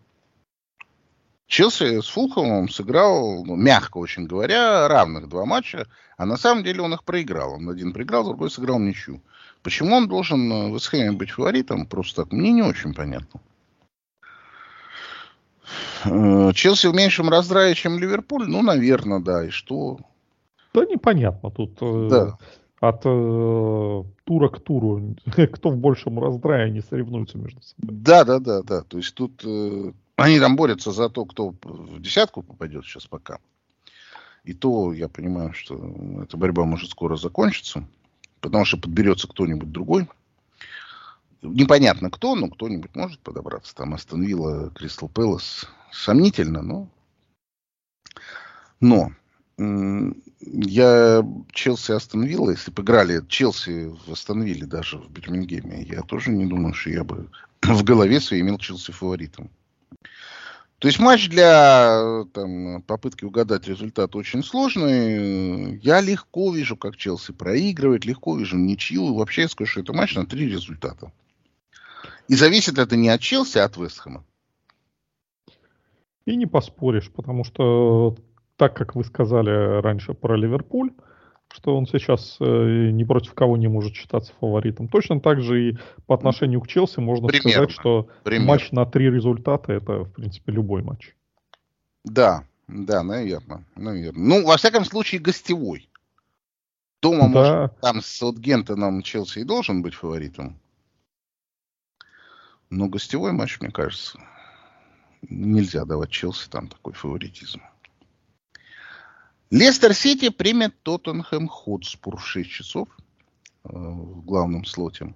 Челси 1.47 2.01
с 2.01 2.09
Фулхэмом 2.09 2.69
сыграл, 2.69 3.45
ну, 3.45 3.55
мягко 3.55 3.99
очень 3.99 4.27
говоря, 4.27 4.89
равных 4.89 5.29
два 5.29 5.45
матча, 5.45 5.87
а 6.17 6.27
на 6.27 6.37
самом 6.37 6.65
деле 6.65 6.83
он 6.83 6.95
их 6.95 7.05
проиграл. 7.05 7.55
Он 7.55 7.71
один 7.71 7.93
проиграл, 7.93 8.25
другой 8.25 8.51
сыграл 8.51 8.81
ничью. 8.81 9.23
Почему 9.63 9.97
он 9.97 10.09
должен 10.09 10.51
э, 10.53 10.71
в 10.71 10.77
Эсхэме 10.77 11.13
быть 11.13 11.31
фаворитом, 11.31 11.87
просто 11.87 12.23
так, 12.23 12.33
мне 12.33 12.53
не 12.53 12.63
очень 12.63 12.95
понятно. 12.95 13.41
Э, 16.05 16.53
Челси 16.53 16.89
в 16.89 16.95
меньшем 16.95 17.29
раздрае, 17.29 17.75
чем 17.75 17.99
Ливерпуль? 17.99 18.49
Ну, 18.49 18.63
наверное, 18.63 19.21
да. 19.21 19.45
И 19.45 19.51
что? 19.51 19.99
Да 20.75 20.85
непонятно. 20.85 21.51
Тут 21.51 21.79
э, 21.81 22.09
да. 22.11 22.39
от 22.81 23.03
э, 23.05 24.03
тура 24.25 24.49
к 24.49 24.61
туру 24.61 25.17
кто 25.53 25.71
в 25.71 25.77
большем 25.77 26.19
раздрае 26.19 26.71
не 26.71 26.81
соревнуются 26.81 27.39
между 27.39 27.61
собой. 27.63 27.97
Да, 27.97 28.25
да, 28.25 28.39
да, 28.41 28.63
да. 28.63 28.83
То 28.83 28.99
есть 28.99 29.15
тут 29.15 29.43
э, 29.45 29.93
они 30.17 30.41
там 30.41 30.57
борются 30.57 30.93
за 30.93 31.09
то, 31.09 31.25
кто 31.25 31.55
в 31.63 32.01
десятку 32.01 32.43
попадет 32.43 32.85
сейчас 32.85 33.07
пока. 33.07 33.39
И 34.45 34.55
то 34.55 34.93
я 34.93 35.09
понимаю, 35.09 35.53
что 35.53 35.77
эта 36.23 36.37
борьба 36.37 36.65
может 36.65 36.91
скоро 36.91 37.17
закончиться, 37.17 37.87
потому 38.41 38.65
что 38.65 38.79
подберется 38.79 39.29
кто-нибудь 39.29 39.71
другой. 39.71 40.09
Непонятно 41.43 42.11
кто, 42.11 42.35
но 42.35 42.49
кто-нибудь 42.49 42.95
может 42.95 43.21
подобраться. 43.21 43.75
Там 43.75 43.95
Астон 43.95 44.25
Кристал 44.71 45.09
Пэлас. 45.09 45.67
Сомнительно, 45.93 46.63
но... 46.63 46.89
Но 48.81 49.11
я 49.59 51.27
Челси 51.53 51.93
Астон 51.93 52.25
если 52.25 52.71
бы 52.71 52.83
играли 52.83 53.25
Челси 53.27 53.93
в 54.07 54.13
Астон 54.13 54.45
даже 54.69 54.99
в 54.99 55.11
Бирмингеме, 55.11 55.83
я 55.83 56.03
тоже 56.03 56.31
не 56.31 56.47
думаю, 56.47 56.75
что 56.75 56.91
я 56.91 57.05
бы 57.05 57.31
в 57.63 57.83
голове 57.83 58.21
своей 58.21 58.43
имел 58.43 58.59
Челси 58.59 58.93
фаворитом. 58.93 59.51
То 60.79 60.89
есть 60.89 60.99
матч 60.99 61.29
для 61.29 62.25
там, 62.35 62.83
попытки 62.83 63.25
угадать 63.25 63.67
результат 63.67 64.15
очень 64.15 64.43
сложный. 64.43 65.79
Я 65.79 66.03
легко 66.03 66.53
вижу, 66.53 66.77
как 66.77 66.97
Челси 66.97 67.33
проигрывает, 67.33 68.05
легко 68.05 68.37
вижу 68.37 68.57
ничью. 68.57 69.15
Вообще 69.15 69.43
я 69.43 69.49
скажу, 69.49 69.71
что 69.71 69.81
это 69.81 69.93
матч 69.95 70.15
на 70.15 70.27
три 70.27 70.49
результата. 70.49 71.13
И 72.29 72.35
зависит 72.35 72.79
это 72.79 72.95
не 72.97 73.09
от 73.09 73.21
Челси, 73.21 73.59
а 73.59 73.65
от 73.65 73.77
Вестхэма. 73.79 74.25
И 76.27 76.37
не 76.37 76.47
поспоришь, 76.47 77.11
потому 77.11 77.45
что 77.45 78.17
так 78.57 78.77
как 78.77 78.95
вы 78.95 79.05
сказали 79.05 79.81
раньше 79.81 80.13
про 80.13 80.37
Ливерпуль, 80.37 80.91
что 81.53 81.77
он 81.77 81.87
сейчас 81.87 82.37
э, 82.41 82.91
ни 82.93 83.05
против 83.05 83.35
кого 83.35 83.57
не 83.57 83.69
может 83.69 83.95
считаться 83.95 84.33
фаворитом. 84.41 84.89
Точно 84.89 85.21
так 85.21 85.41
же 85.41 85.71
и 85.71 85.79
по 86.07 86.15
отношению 86.15 86.61
к 86.61 86.69
Челси 86.69 87.01
можно 87.01 87.29
Примерно. 87.29 87.51
сказать, 87.51 87.71
что 87.71 88.09
Примерно. 88.25 88.49
матч 88.49 88.73
на 88.73 88.87
три 88.87 89.11
результата 89.11 89.73
это, 89.73 90.05
в 90.05 90.13
принципе, 90.13 90.53
любой 90.53 90.83
матч. 90.83 91.15
Да, 92.05 92.45
да, 92.69 93.03
наверное, 93.03 93.65
наверное. 93.75 94.41
Ну, 94.41 94.47
во 94.47 94.57
всяком 94.57 94.85
случае, 94.85 95.21
гостевой. 95.21 95.89
Дома, 97.01 97.29
да. 97.33 97.59
может, 97.59 97.81
там 97.81 98.01
с 98.01 98.07
Саутгемптоном 98.07 99.03
Челси 99.03 99.41
и 99.41 99.45
должен 99.45 99.83
быть 99.83 99.95
фаворитом. 99.95 100.59
Но 102.71 102.89
гостевой 102.89 103.33
матч, 103.33 103.61
мне 103.61 103.71
кажется, 103.71 104.19
нельзя 105.23 105.85
давать 105.85 106.11
Челси 106.11 106.49
там 106.51 106.69
такой 106.69 106.95
фаворитизм. 106.95 107.61
Лестер 109.51 109.95
Сити 109.95 110.31
примет 110.31 110.75
Тоттенхэм 110.83 111.49
Хотспур 111.49 112.17
в 112.17 112.27
6 112.27 112.51
часов 112.51 112.89
э, 113.65 113.69
в 113.73 114.25
главном 114.25 114.65
слоте. 114.65 115.15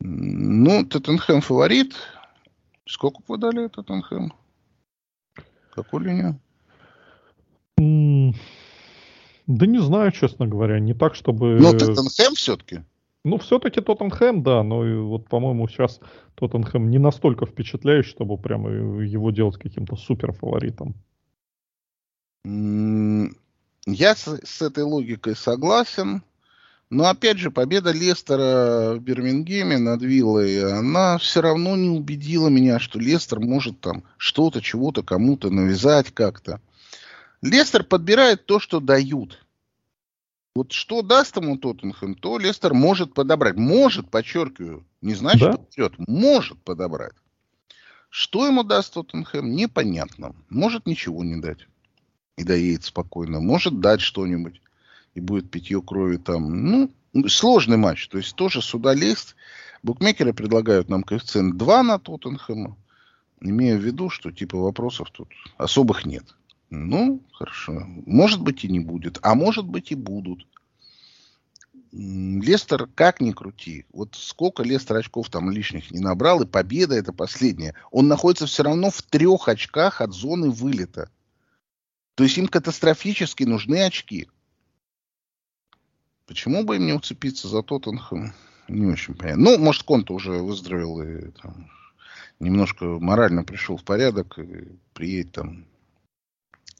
Ну, 0.00 0.84
Тоттенхэм 0.86 1.40
фаворит. 1.40 1.94
Сколько 2.86 3.20
вы 3.28 3.38
дали 3.38 3.68
Тоттенхэм? 3.68 4.32
Какую 5.74 6.04
линию? 6.04 6.40
Да 9.46 9.66
не 9.66 9.78
знаю, 9.78 10.12
честно 10.12 10.46
говоря. 10.46 10.80
Не 10.80 10.94
так, 10.94 11.14
чтобы... 11.14 11.58
Ну, 11.60 11.72
Тоттенхэм 11.72 12.34
все-таки? 12.34 12.82
Ну, 13.24 13.38
все-таки 13.38 13.80
Тоттенхэм, 13.80 14.42
да, 14.42 14.62
но 14.62 15.04
вот, 15.04 15.28
по-моему, 15.28 15.68
сейчас 15.68 16.00
Тоттенхэм 16.36 16.88
не 16.90 16.98
настолько 16.98 17.44
впечатляющий, 17.44 18.10
чтобы 18.10 18.38
прямо 18.38 18.70
его 18.70 19.30
делать 19.32 19.56
каким-то 19.56 19.96
супер 19.96 20.32
фаворитом. 20.32 20.94
Я 22.46 24.14
с, 24.14 24.40
с 24.44 24.62
этой 24.62 24.84
логикой 24.84 25.34
согласен. 25.34 26.22
Но 26.88 27.08
опять 27.08 27.38
же, 27.38 27.50
победа 27.50 27.90
Лестера 27.90 28.94
в 28.94 29.00
Бирмингеме 29.00 29.76
над 29.76 30.02
Виллой, 30.02 30.72
она 30.72 31.18
все 31.18 31.40
равно 31.40 31.74
не 31.74 31.88
убедила 31.88 32.46
меня, 32.46 32.78
что 32.78 33.00
Лестер 33.00 33.40
может 33.40 33.80
там 33.80 34.04
что-то, 34.16 34.62
чего-то 34.62 35.02
кому-то 35.02 35.50
навязать 35.50 36.12
как-то. 36.12 36.60
Лестер 37.42 37.82
подбирает 37.82 38.46
то, 38.46 38.60
что 38.60 38.78
дают. 38.78 39.44
Вот 40.54 40.70
что 40.70 41.02
даст 41.02 41.36
ему 41.36 41.58
Тоттенхэм, 41.58 42.14
то 42.14 42.38
Лестер 42.38 42.72
может 42.72 43.12
подобрать. 43.12 43.56
Может, 43.56 44.08
подчеркиваю, 44.08 44.86
не 45.02 45.14
значит, 45.14 45.40
да? 45.40 45.58
что 45.70 45.92
может 46.06 46.62
подобрать. 46.62 47.14
Что 48.08 48.46
ему 48.46 48.62
даст 48.62 48.94
Тоттенхэм, 48.94 49.50
непонятно. 49.50 50.36
Может 50.48 50.86
ничего 50.86 51.24
не 51.24 51.40
дать 51.40 51.66
и 52.36 52.44
доедет 52.44 52.84
спокойно. 52.84 53.40
Может 53.40 53.80
дать 53.80 54.00
что-нибудь 54.00 54.60
и 55.14 55.20
будет 55.20 55.50
питье 55.50 55.80
крови 55.80 56.18
там. 56.18 56.64
Ну, 56.64 56.90
сложный 57.28 57.78
матч. 57.78 58.08
То 58.08 58.18
есть 58.18 58.34
тоже 58.36 58.60
сюда 58.62 58.94
лезть. 58.94 59.34
Букмекеры 59.82 60.32
предлагают 60.32 60.88
нам 60.88 61.02
коэффициент 61.02 61.56
2 61.56 61.82
на 61.82 61.98
Тоттенхэма, 61.98 62.76
имея 63.40 63.78
в 63.78 63.82
виду, 63.82 64.10
что 64.10 64.32
типа 64.32 64.58
вопросов 64.58 65.10
тут 65.10 65.28
особых 65.56 66.04
нет. 66.04 66.24
Ну, 66.70 67.22
хорошо. 67.32 67.84
Может 68.04 68.40
быть 68.40 68.64
и 68.64 68.68
не 68.68 68.80
будет. 68.80 69.18
А 69.22 69.34
может 69.34 69.64
быть 69.64 69.92
и 69.92 69.94
будут. 69.94 70.46
Лестер 71.92 72.88
как 72.94 73.20
ни 73.20 73.30
крути. 73.30 73.86
Вот 73.92 74.14
сколько 74.14 74.62
Лестер 74.62 74.96
очков 74.96 75.30
там 75.30 75.50
лишних 75.50 75.90
не 75.90 76.00
набрал, 76.00 76.42
и 76.42 76.46
победа 76.46 76.94
это 76.96 77.12
последняя. 77.14 77.74
Он 77.90 78.08
находится 78.08 78.46
все 78.46 78.64
равно 78.64 78.90
в 78.90 79.00
трех 79.00 79.48
очках 79.48 80.02
от 80.02 80.12
зоны 80.12 80.50
вылета. 80.50 81.08
То 82.16 82.24
есть 82.24 82.38
им 82.38 82.48
катастрофически 82.48 83.44
нужны 83.44 83.84
очки. 83.84 84.26
Почему 86.26 86.64
бы 86.64 86.76
им 86.76 86.86
не 86.86 86.94
уцепиться 86.94 87.46
за 87.46 87.62
Тоттенхэм? 87.62 88.32
Не 88.68 88.86
очень 88.86 89.14
понятно. 89.14 89.44
Ну, 89.44 89.58
может, 89.58 89.82
Конта 89.82 90.14
уже 90.14 90.32
выздоровел 90.32 91.02
и 91.02 91.30
там, 91.30 91.70
немножко 92.40 92.84
морально 92.84 93.44
пришел 93.44 93.76
в 93.76 93.84
порядок 93.84 94.38
и 94.38 94.66
приедет 94.94 95.32
там 95.32 95.66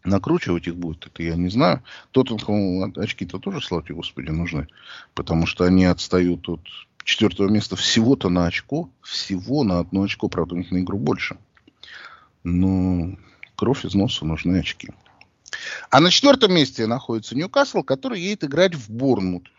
накручивать 0.05 0.69
их 0.69 0.77
будет, 0.77 1.07
это 1.07 1.23
я 1.23 1.37
не 1.37 1.51
знаю. 1.51 1.83
Тоттенхэм 2.13 2.95
очки-то 2.97 3.39
тоже, 3.39 3.61
слава 3.61 3.85
тебе, 3.85 3.97
Господи, 3.97 4.31
нужны. 4.31 4.69
Потому 5.15 5.45
что 5.45 5.65
они 5.65 5.85
отстают 5.85 6.49
от 6.49 6.63
четвертого 7.05 7.49
места 7.51 7.77
всего-то 7.77 8.31
на 8.31 8.47
очко. 8.47 8.89
Всего 9.03 9.65
на 9.65 9.81
одно 9.81 10.05
очко, 10.05 10.29
правда, 10.29 10.55
у 10.55 10.59
них 10.59 10.71
на 10.71 10.79
игру 10.79 10.99
больше. 10.99 11.37
Но 12.43 13.19
кровь 13.55 13.85
из 13.85 13.95
носа 13.95 14.25
нужны 14.25 14.61
очки. 14.61 14.89
А 15.91 16.01
на 16.01 16.11
четвертом 16.11 16.55
месте 16.55 16.87
находится 16.87 17.37
Ньюкасл, 17.37 17.83
который 17.83 18.21
едет 18.21 18.45
играть 18.45 18.75
в 18.75 18.91
Борнмут. 18.91 19.51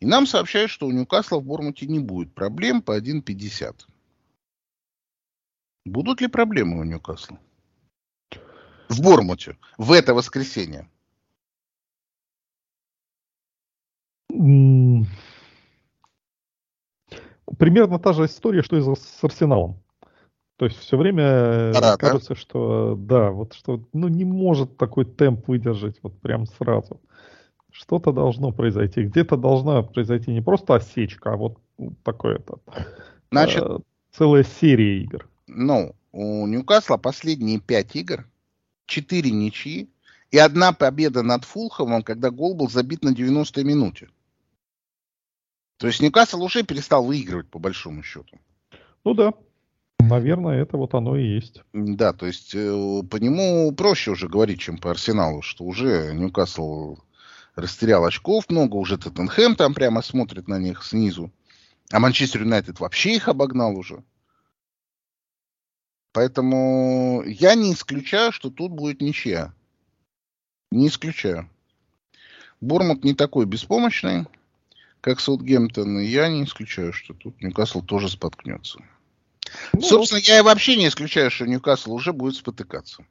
И 0.00 0.06
нам 0.06 0.26
сообщают, 0.26 0.70
что 0.70 0.86
у 0.86 0.92
Ньюкасла 0.92 1.38
в 1.38 1.44
Бормуте 1.44 1.86
не 1.86 1.98
будет 1.98 2.34
проблем 2.34 2.82
по 2.82 2.98
1.50. 2.98 3.86
Будут 5.84 6.20
ли 6.20 6.28
проблемы 6.28 6.80
у 6.80 6.84
Ньюкасла? 6.84 7.38
В 8.88 9.00
Бормуте. 9.00 9.56
В 9.78 9.92
это 9.92 10.14
воскресенье. 10.14 10.88
Примерно 17.58 17.98
та 17.98 18.12
же 18.12 18.26
история, 18.26 18.62
что 18.62 18.76
и 18.76 18.82
с 18.82 19.24
Арсеналом. 19.24 19.83
То 20.56 20.66
есть 20.66 20.78
все 20.78 20.96
время 20.96 21.72
Пора, 21.72 21.96
кажется, 21.96 22.34
да? 22.34 22.40
что 22.40 22.94
да, 22.96 23.30
вот 23.30 23.54
что 23.54 23.82
ну 23.92 24.08
не 24.08 24.24
может 24.24 24.76
такой 24.76 25.04
темп 25.04 25.48
выдержать 25.48 25.96
вот 26.02 26.18
прям 26.20 26.46
сразу. 26.46 27.00
Что-то 27.72 28.12
должно 28.12 28.52
произойти. 28.52 29.02
Где-то 29.02 29.36
должна 29.36 29.82
произойти 29.82 30.30
не 30.30 30.40
просто 30.40 30.76
осечка, 30.76 31.32
а 31.32 31.36
вот 31.36 31.58
такое 32.04 32.36
это. 32.36 32.58
Значит, 33.32 33.64
э, 33.64 33.78
целая 34.12 34.44
серия 34.44 35.02
игр. 35.02 35.28
Ну, 35.48 35.96
у 36.12 36.46
Ньюкасла 36.46 36.98
последние 36.98 37.58
пять 37.58 37.96
игр, 37.96 38.28
четыре 38.86 39.32
ничьи 39.32 39.90
и 40.30 40.38
одна 40.38 40.72
победа 40.72 41.22
над 41.22 41.44
Фулховым, 41.44 42.02
когда 42.02 42.30
гол 42.30 42.54
был 42.54 42.70
забит 42.70 43.02
на 43.02 43.12
90-й 43.12 43.64
минуте. 43.64 44.08
То 45.78 45.88
есть 45.88 46.00
Ньюкасл 46.00 46.42
уже 46.42 46.62
перестал 46.62 47.04
выигрывать, 47.04 47.48
по 47.50 47.58
большому 47.58 48.04
счету. 48.04 48.38
Ну 49.04 49.14
да. 49.14 49.34
Наверное, 50.00 50.60
это 50.60 50.76
вот 50.76 50.94
оно 50.94 51.16
и 51.16 51.24
есть. 51.24 51.62
Да, 51.72 52.12
то 52.12 52.26
есть 52.26 52.54
э, 52.54 53.02
по 53.10 53.16
нему 53.16 53.72
проще 53.72 54.10
уже 54.10 54.28
говорить, 54.28 54.60
чем 54.60 54.78
по 54.78 54.90
Арсеналу, 54.90 55.40
что 55.40 55.64
уже 55.64 56.12
Ньюкасл 56.14 56.96
растерял 57.56 58.04
очков 58.04 58.50
много, 58.50 58.76
уже 58.76 58.98
Тоттенхэм 58.98 59.56
там 59.56 59.74
прямо 59.74 60.02
смотрит 60.02 60.48
на 60.48 60.58
них 60.58 60.84
снизу. 60.84 61.32
А 61.90 62.00
Манчестер 62.00 62.42
Юнайтед 62.42 62.80
вообще 62.80 63.16
их 63.16 63.28
обогнал 63.28 63.76
уже. 63.76 64.02
Поэтому 66.12 67.22
я 67.26 67.54
не 67.54 67.72
исключаю, 67.72 68.32
что 68.32 68.50
тут 68.50 68.72
будет 68.72 69.00
ничья. 69.00 69.52
Не 70.70 70.88
исключаю. 70.88 71.50
Бормут 72.60 73.04
не 73.04 73.14
такой 73.14 73.46
беспомощный, 73.46 74.26
как 75.00 75.20
Саутгемптон, 75.20 75.98
и 75.98 76.06
я 76.06 76.28
не 76.28 76.44
исключаю, 76.44 76.92
что 76.92 77.14
тут 77.14 77.42
Ньюкасл 77.42 77.82
тоже 77.82 78.08
споткнется. 78.08 78.80
Ну, 79.72 79.80
Собственно, 79.80 80.20
я 80.20 80.38
и 80.38 80.42
вообще 80.42 80.76
не 80.76 80.88
исключаю, 80.88 81.30
что 81.30 81.46
Ньюкасл 81.46 81.92
уже 81.92 82.12
будет 82.12 82.36
спотыкаться. 82.36 83.04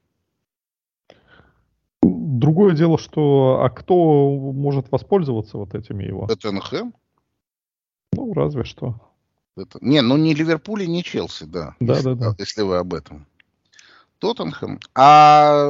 Другое 2.01 2.75
дело, 2.75 2.97
что 2.97 3.61
а 3.63 3.69
кто 3.69 4.29
может 4.53 4.91
воспользоваться 4.91 5.57
вот 5.57 5.75
этими 5.75 6.03
его? 6.03 6.27
Тоттенхэм. 6.27 6.93
Ну, 8.13 8.33
разве 8.33 8.63
что. 8.63 8.99
Это... 9.55 9.77
Не, 9.81 10.01
ну 10.01 10.17
не 10.17 10.33
Ливерпуль 10.33 10.83
и 10.83 10.87
не 10.87 11.03
Челси, 11.03 11.45
да. 11.45 11.75
Да, 11.79 11.93
если, 11.93 12.13
да, 12.13 12.15
да. 12.15 12.35
Если 12.37 12.61
вы 12.63 12.77
об 12.77 12.93
этом. 12.93 13.27
Тоттенхэм. 14.19 14.79
А 14.95 15.69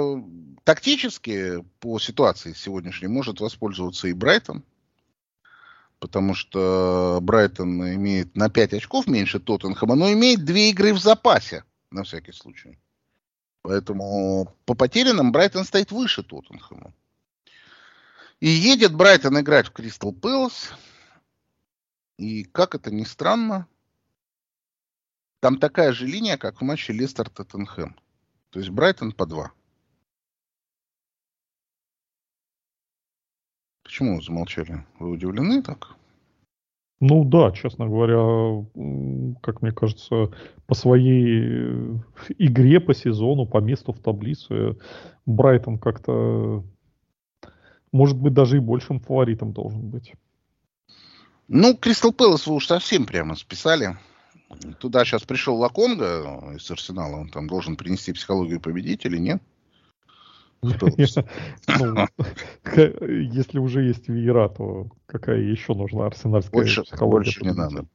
тактически 0.63 1.63
по 1.79 1.99
ситуации 1.99 2.53
сегодняшней 2.53 3.07
может 3.07 3.41
воспользоваться 3.41 4.07
и 4.07 4.13
Брайтон. 4.13 4.63
Потому 6.03 6.33
что 6.33 7.19
Брайтон 7.21 7.81
имеет 7.95 8.35
на 8.35 8.49
5 8.49 8.73
очков 8.73 9.07
меньше 9.07 9.39
Тоттенхэма, 9.39 9.95
но 9.95 10.11
имеет 10.11 10.43
две 10.43 10.69
игры 10.69 10.93
в 10.93 10.99
запасе, 10.99 11.63
на 11.91 12.03
всякий 12.03 12.33
случай. 12.33 12.77
Поэтому 13.61 14.53
по 14.65 14.73
потерянным 14.73 15.31
Брайтон 15.31 15.63
стоит 15.63 15.93
выше 15.93 16.21
Тоттенхэма. 16.21 16.93
И 18.41 18.49
едет 18.49 18.93
Брайтон 18.93 19.39
играть 19.39 19.67
в 19.67 19.71
Кристал 19.71 20.11
Пэлас. 20.11 20.73
И 22.17 22.43
как 22.43 22.75
это 22.75 22.91
ни 22.91 23.05
странно, 23.05 23.65
там 25.39 25.57
такая 25.57 25.93
же 25.93 26.05
линия, 26.05 26.35
как 26.35 26.59
в 26.59 26.65
матче 26.65 26.91
Лестер-Тоттенхэм. 26.91 27.95
То 28.49 28.59
есть 28.59 28.71
Брайтон 28.71 29.13
по 29.13 29.25
2. 29.25 29.53
Почему 33.93 34.19
замолчали? 34.23 34.83
Вы 34.97 35.11
удивлены 35.11 35.61
так? 35.61 35.89
Ну 36.99 37.23
да, 37.23 37.51
честно 37.51 37.85
говоря, 37.85 38.65
как 39.43 39.61
мне 39.61 39.71
кажется, 39.71 40.31
по 40.65 40.73
своей 40.73 41.43
э, 41.43 41.99
игре 42.39 42.79
по 42.79 42.95
сезону, 42.95 43.45
по 43.45 43.59
месту 43.59 43.93
в 43.93 43.99
таблице, 43.99 44.77
Брайтон 45.27 45.77
как-то, 45.77 46.63
может 47.91 48.17
быть, 48.17 48.33
даже 48.33 48.57
и 48.57 48.61
большим 48.61 48.99
фаворитом 48.99 49.53
должен 49.53 49.87
быть. 49.91 50.15
Ну, 51.47 51.77
Кристал 51.77 52.13
Пэлас 52.13 52.47
вы 52.47 52.55
уж 52.55 52.65
совсем 52.65 53.05
прямо 53.05 53.35
списали. 53.35 53.95
Туда 54.79 55.05
сейчас 55.05 55.21
пришел 55.21 55.55
Лаконга 55.57 56.55
из 56.55 56.71
Арсенала, 56.71 57.17
он 57.17 57.29
там 57.29 57.45
должен 57.45 57.75
принести 57.75 58.11
психологию 58.11 58.59
победителей, 58.59 59.19
нет? 59.19 59.43
Ну, 60.63 62.07
если 63.07 63.59
уже 63.59 63.83
есть 63.83 64.07
Веера, 64.07 64.49
то 64.49 64.87
какая 65.05 65.39
еще 65.39 65.73
нужна 65.73 66.07
арсенальская 66.07 66.63
психология? 66.63 67.07
Больше 67.07 67.43
не 67.43 67.53
надо. 67.53 67.85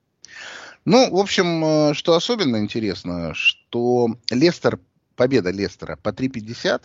Ну, 0.85 1.11
в 1.11 1.18
общем, 1.18 1.64
э, 1.64 1.94
что 1.94 2.14
особенно 2.14 2.59
интересно, 2.59 3.35
что 3.35 4.09
Лестер, 4.31 4.78
победа 5.16 5.50
Лестера 5.50 5.96
по 5.96 6.11
3.50, 6.11 6.83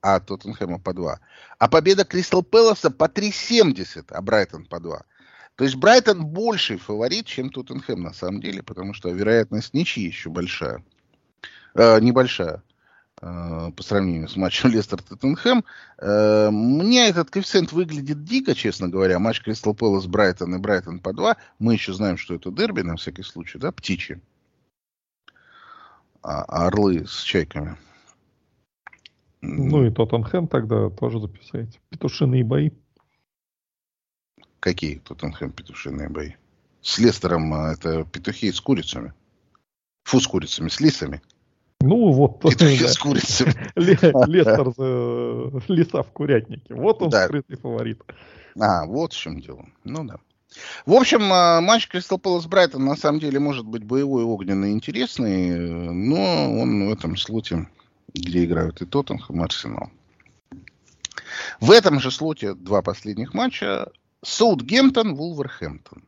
а 0.00 0.20
Тоттенхэма 0.20 0.78
по 0.78 0.92
2, 0.92 1.20
а 1.58 1.68
победа 1.68 2.04
Кристал 2.04 2.42
Пэласа 2.42 2.90
по 2.90 3.04
3.70, 3.04 4.06
а 4.08 4.22
Брайтон 4.22 4.64
по 4.66 4.80
2. 4.80 5.02
То 5.56 5.64
есть 5.64 5.76
Брайтон 5.76 6.26
больший 6.26 6.78
фаворит, 6.78 7.26
чем 7.26 7.50
Тоттенхэм 7.50 8.02
на 8.02 8.12
самом 8.12 8.40
деле, 8.40 8.62
потому 8.62 8.92
что 8.92 9.10
вероятность 9.10 9.72
ничьи 9.72 10.04
еще 10.04 10.30
большая. 10.30 10.84
Э, 11.74 12.00
небольшая. 12.00 12.62
Э, 13.26 13.70
по 13.74 13.82
сравнению 13.82 14.28
с 14.28 14.36
матчем 14.36 14.68
Лестер-Тоттенхэм. 14.72 15.64
Э, 15.98 16.50
мне 16.50 17.08
этот 17.08 17.30
коэффициент 17.30 17.72
выглядит 17.72 18.22
дико, 18.24 18.54
честно 18.54 18.88
говоря. 18.88 19.18
Матч 19.18 19.40
Кристал 19.40 19.74
Пэлас 19.74 20.06
Брайтон 20.06 20.54
и 20.54 20.58
Брайтон 20.58 20.98
по 20.98 21.14
2. 21.14 21.36
Мы 21.58 21.72
еще 21.72 21.94
знаем, 21.94 22.18
что 22.18 22.34
это 22.34 22.50
дерби, 22.50 22.82
на 22.82 22.96
всякий 22.96 23.22
случай, 23.22 23.58
да, 23.58 23.72
птичьи. 23.72 24.20
А, 26.22 26.42
а 26.42 26.66
орлы 26.66 27.06
с 27.06 27.22
чайками. 27.22 27.78
Ну 29.40 29.86
и 29.86 29.90
Тоттенхэм 29.90 30.46
тогда 30.46 30.90
тоже 30.90 31.18
записайте. 31.20 31.80
Петушиные 31.88 32.44
бои. 32.44 32.72
Какие 34.60 34.98
Тоттенхэм 34.98 35.52
петушиные 35.52 36.10
бои? 36.10 36.32
С 36.82 36.98
Лестером 36.98 37.54
э, 37.54 37.72
это 37.72 38.04
петухи 38.04 38.52
с 38.52 38.60
курицами. 38.60 39.14
Фу, 40.02 40.20
с 40.20 40.26
курицами, 40.26 40.68
с 40.68 40.80
лисами. 40.80 41.22
Ну 41.84 42.12
вот. 42.12 42.40
Петухи 42.40 42.82
да. 42.82 42.88
с 42.88 42.98
курицей. 42.98 43.46
Лестер 43.76 44.68
леса 45.68 46.02
в 46.02 46.12
курятнике. 46.12 46.74
Вот 46.74 47.02
он 47.02 47.12
скрытый 47.12 47.56
фаворит. 47.56 48.00
А, 48.58 48.86
вот 48.86 49.12
в 49.12 49.18
чем 49.18 49.40
дело. 49.40 49.66
Ну 49.84 50.04
да. 50.04 50.16
В 50.86 50.94
общем, 50.94 51.32
а, 51.32 51.60
матч 51.60 51.88
Кристал 51.88 52.18
Пэлас 52.18 52.46
Брайтон 52.46 52.84
на 52.84 52.96
самом 52.96 53.18
деле 53.20 53.38
может 53.38 53.66
быть 53.66 53.84
боевой, 53.84 54.24
огненный, 54.24 54.72
интересный, 54.72 55.58
но 55.92 56.60
он 56.60 56.88
в 56.88 56.92
этом 56.92 57.16
слоте, 57.16 57.68
где 58.14 58.44
играют 58.44 58.80
и 58.80 58.86
Тоттенхэм, 58.86 59.40
и 59.40 59.44
Арсенал. 59.44 59.90
В 61.60 61.70
этом 61.70 62.00
же 62.00 62.10
слоте 62.10 62.54
два 62.54 62.82
последних 62.82 63.34
матча 63.34 63.90
Саутгемптон, 64.22 65.16
Вулверхэмптон. 65.16 66.04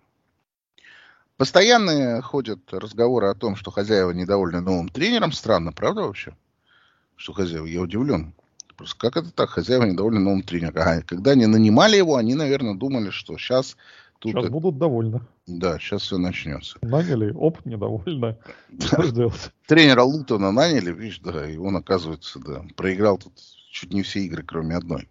Постоянно 1.37 2.23
ходят 2.23 2.61
разговоры 2.73 3.29
о 3.29 3.35
том, 3.35 3.57
что 3.57 3.71
хозяева 3.71 4.11
недовольны 4.13 4.61
новым 4.61 4.89
тренером. 4.89 5.33
Странно, 5.33 5.73
правда 5.73 6.03
вообще? 6.03 6.35
Что 7.17 7.35
хозяева? 7.35 7.67
Я 7.67 7.83
удивлен. 7.83 8.33
Просто 8.77 8.97
как 8.99 9.17
это 9.17 9.31
так? 9.33 9.51
Хозяева 9.51 9.85
недовольны 9.85 10.21
новым 10.21 10.43
тренером. 10.43 10.75
А 10.77 11.03
когда 11.03 11.33
они 11.33 11.47
нанимали 11.47 11.97
его, 11.97 12.17
они, 12.17 12.35
наверное, 12.35 12.75
думали, 12.75 13.11
что 13.11 13.37
сейчас... 13.37 13.77
Тут 14.19 14.33
сейчас 14.33 14.49
будут 14.49 14.79
довольны. 14.79 15.21
Да, 15.47 15.79
сейчас 15.79 16.03
все 16.03 16.17
начнется. 16.17 16.79
Наняли, 16.81 17.33
оп, 17.33 17.65
недовольны. 17.67 18.39
Тренера 19.67 20.03
Лутона 20.03 20.53
наняли, 20.53 20.91
видишь, 20.91 21.21
да, 21.21 21.49
и 21.49 21.59
он, 21.59 21.77
оказывается, 21.77 22.39
да, 22.39 22.65
проиграл 22.77 23.19
тут 23.19 23.35
чуть 23.71 23.93
не 23.93 24.03
все 24.03 24.21
игры, 24.21 24.43
кроме 24.43 24.75
одной. 24.75 25.07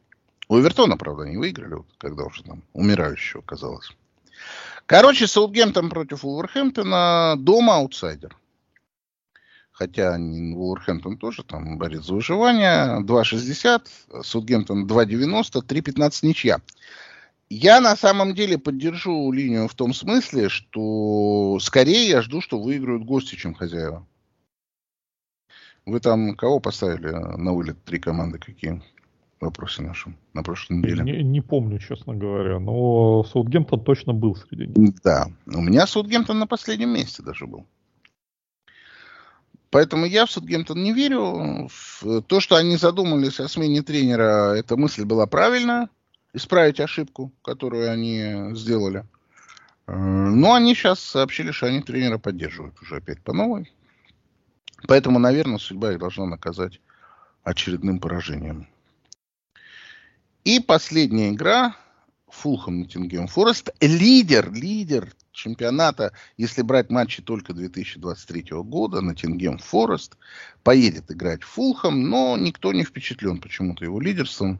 У 0.47 0.59
Эвертона, 0.59 0.97
правда, 0.97 1.23
не 1.23 1.37
выиграли, 1.37 1.75
вот, 1.75 1.87
когда 1.99 2.23
уже 2.23 2.43
там 2.43 2.63
умирающего 2.73 3.43
оказалось. 3.43 3.91
Короче, 4.85 5.25
Саутгемптон 5.25 5.89
против 5.89 6.23
Вулверхэмптона 6.23 7.35
дома 7.37 7.77
аутсайдер. 7.77 8.37
Хотя 9.71 10.17
Вулверхэмптон 10.17 11.17
тоже 11.17 11.43
там 11.43 11.77
борец 11.77 12.03
за 12.05 12.13
выживание. 12.13 13.01
2.60, 13.01 14.23
Саутгемптон 14.23 14.85
2.90, 14.85 15.65
3.15 15.65 16.19
ничья. 16.21 16.61
Я 17.49 17.81
на 17.81 17.95
самом 17.95 18.33
деле 18.35 18.57
поддержу 18.57 19.31
линию 19.31 19.67
в 19.67 19.73
том 19.75 19.93
смысле, 19.93 20.49
что 20.49 21.57
скорее 21.61 22.07
я 22.07 22.21
жду, 22.21 22.41
что 22.41 22.59
выиграют 22.59 23.05
гости, 23.05 23.35
чем 23.35 23.53
хозяева. 23.53 24.05
Вы 25.85 25.99
там 25.99 26.35
кого 26.35 26.59
поставили 26.59 27.09
на 27.09 27.53
вылет? 27.53 27.83
Три 27.83 27.99
команды 27.99 28.39
какие? 28.39 28.81
Вопросе 29.41 29.81
нашем 29.81 30.17
на 30.33 30.43
прошлой 30.43 30.77
неделе. 30.77 31.03
Не, 31.03 31.23
не 31.23 31.41
помню, 31.41 31.79
честно 31.79 32.15
говоря, 32.15 32.59
но 32.59 33.23
Саутгемптон 33.23 33.83
точно 33.83 34.13
был 34.13 34.35
среди 34.35 34.67
них. 34.67 34.95
Да, 35.03 35.27
у 35.45 35.61
меня 35.61 35.87
Саутгемптон 35.87 36.39
на 36.39 36.47
последнем 36.47 36.89
месте 36.89 37.21
даже 37.21 37.45
был. 37.45 37.65
Поэтому 39.69 40.05
я 40.05 40.25
в 40.25 40.31
Саутгемптон 40.31 40.81
не 40.81 40.93
верю. 40.93 41.67
В 41.69 42.21
то, 42.21 42.39
что 42.39 42.55
они 42.55 42.77
задумались 42.77 43.39
о 43.39 43.47
смене 43.49 43.81
тренера, 43.81 44.53
эта 44.55 44.77
мысль 44.77 45.03
была 45.03 45.27
правильная. 45.27 45.89
Исправить 46.33 46.79
ошибку, 46.79 47.31
которую 47.41 47.91
они 47.91 48.55
сделали. 48.55 49.05
Э, 49.87 49.93
но 49.95 50.53
они 50.53 50.75
сейчас 50.75 50.99
сообщили, 50.99 51.51
что 51.51 51.67
они 51.67 51.81
тренера 51.81 52.17
поддерживают 52.17 52.81
уже 52.81 52.97
опять 52.97 53.21
по 53.21 53.33
новой. 53.33 53.71
Поэтому, 54.87 55.19
наверное, 55.19 55.57
судьба 55.57 55.93
их 55.93 55.99
должна 55.99 56.25
наказать 56.25 56.81
очередным 57.43 57.99
поражением. 57.99 58.67
И 60.45 60.59
последняя 60.59 61.31
игра. 61.31 61.75
Фулхэм 62.29 62.81
Ноттингем 62.81 63.27
Форест. 63.27 63.71
Лидер, 63.81 64.53
лидер 64.53 65.11
чемпионата, 65.31 66.13
если 66.37 66.61
брать 66.61 66.91
матчи 66.91 67.23
только 67.23 67.53
2023 67.53 68.61
года, 68.61 69.01
Ноттингем 69.01 69.57
Форест 69.57 70.17
поедет 70.63 71.11
играть 71.11 71.41
в 71.41 71.47
Фулхэм, 71.47 72.09
но 72.09 72.37
никто 72.37 72.73
не 72.73 72.83
впечатлен 72.83 73.41
почему-то 73.41 73.85
его 73.85 73.99
лидерством. 73.99 74.59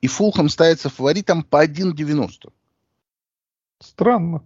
И 0.00 0.06
Фулхэм 0.06 0.48
ставится 0.48 0.88
фаворитом 0.88 1.44
по 1.44 1.62
1.90. 1.64 2.50
Странно. 3.80 4.42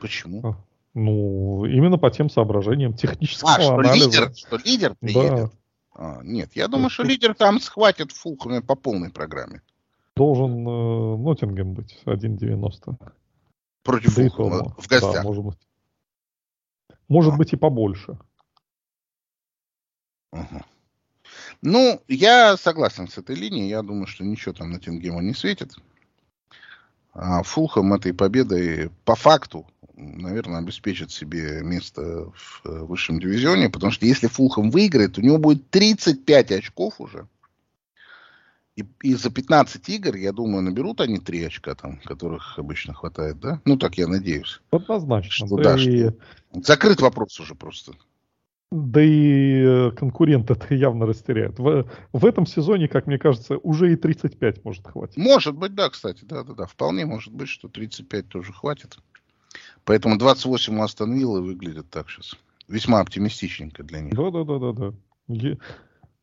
Почему? 0.00 0.56
Ну, 0.92 1.64
именно 1.64 1.96
по 1.96 2.10
тем 2.10 2.28
соображениям 2.28 2.92
технического 2.92 3.54
а, 3.54 3.60
что 3.60 3.74
анализа. 3.74 4.06
Лидер, 4.06 4.34
что 4.36 4.56
лидер 4.58 4.94
приедет? 5.00 5.30
Да. 5.30 5.50
А, 5.94 6.20
нет, 6.22 6.50
я 6.54 6.68
думаю, 6.68 6.90
что 6.90 7.04
лидер 7.04 7.34
там 7.34 7.58
схватит 7.58 8.12
Фулхэм 8.12 8.62
по 8.62 8.74
полной 8.74 9.10
программе. 9.10 9.62
Должен 10.16 10.66
э, 10.66 11.16
Ноттингем 11.16 11.74
быть 11.74 11.98
1.90. 12.04 13.12
Против 13.82 14.14
да 14.14 14.28
Фулхэма 14.28 14.74
в 14.76 14.88
гостях. 14.88 15.14
Да, 15.14 15.22
может 15.22 15.44
быть. 15.44 15.58
Может 17.08 17.34
а. 17.34 17.36
быть 17.36 17.52
и 17.52 17.56
побольше. 17.56 18.18
Угу. 20.32 20.62
Ну, 21.62 22.00
я 22.08 22.56
согласен 22.56 23.08
с 23.08 23.18
этой 23.18 23.36
линией. 23.36 23.68
Я 23.68 23.82
думаю, 23.82 24.06
что 24.06 24.24
ничего 24.24 24.54
там 24.54 24.70
на 24.70 24.80
Тингему 24.80 25.20
не 25.20 25.34
светит. 25.34 25.74
А 27.12 27.42
Фулхэм 27.42 27.92
этой 27.94 28.14
победой 28.14 28.90
по 29.04 29.16
факту, 29.16 29.66
наверное, 29.94 30.60
обеспечит 30.60 31.10
себе 31.10 31.60
место 31.62 32.30
в 32.32 32.62
э, 32.64 32.84
высшем 32.84 33.18
дивизионе, 33.18 33.68
потому 33.68 33.90
что 33.90 34.06
если 34.06 34.28
Фулхэм 34.28 34.70
выиграет, 34.70 35.18
у 35.18 35.20
него 35.20 35.38
будет 35.38 35.68
35 35.70 36.52
очков 36.52 37.00
уже. 37.00 37.26
И, 38.76 38.84
и 39.02 39.14
за 39.14 39.30
15 39.30 39.88
игр, 39.88 40.14
я 40.16 40.32
думаю, 40.32 40.62
наберут 40.62 41.00
они 41.00 41.18
3 41.18 41.44
очка, 41.44 41.74
там, 41.74 41.98
которых 42.04 42.58
обычно 42.58 42.94
хватает, 42.94 43.40
да? 43.40 43.60
Ну, 43.64 43.76
так 43.76 43.98
я 43.98 44.06
надеюсь. 44.06 44.60
Однозначно. 44.70 45.46
Что, 45.46 45.56
да, 45.56 45.76
и... 45.76 46.08
что... 46.08 46.14
Закрыт 46.62 47.00
вопрос 47.00 47.38
уже 47.40 47.54
просто. 47.54 47.92
Да 48.70 49.02
и 49.02 49.64
э, 49.64 49.90
конкурент 49.90 50.48
это 50.50 50.72
явно 50.74 51.04
растеряет. 51.04 51.58
В, 51.58 51.90
в 52.12 52.24
этом 52.24 52.46
сезоне, 52.46 52.86
как 52.86 53.08
мне 53.08 53.18
кажется, 53.18 53.58
уже 53.58 53.92
и 53.92 53.96
35 53.96 54.64
может 54.64 54.86
хватить. 54.86 55.16
Может 55.16 55.56
быть, 55.56 55.74
да, 55.74 55.90
кстати, 55.90 56.24
да-да-да. 56.24 56.66
Вполне 56.66 57.04
может 57.04 57.32
быть, 57.32 57.48
что 57.48 57.68
35 57.68 58.28
тоже 58.28 58.52
хватит. 58.52 58.96
Поэтому 59.84 60.16
28 60.16 60.78
у 60.78 60.82
Астон 60.82 61.14
Виллы 61.14 61.42
выглядит 61.42 61.90
так 61.90 62.08
сейчас. 62.08 62.36
Весьма 62.68 63.00
оптимистичненько 63.00 63.82
для 63.82 64.00
них. 64.00 64.14
Да-да-да-да-да. 64.14 64.94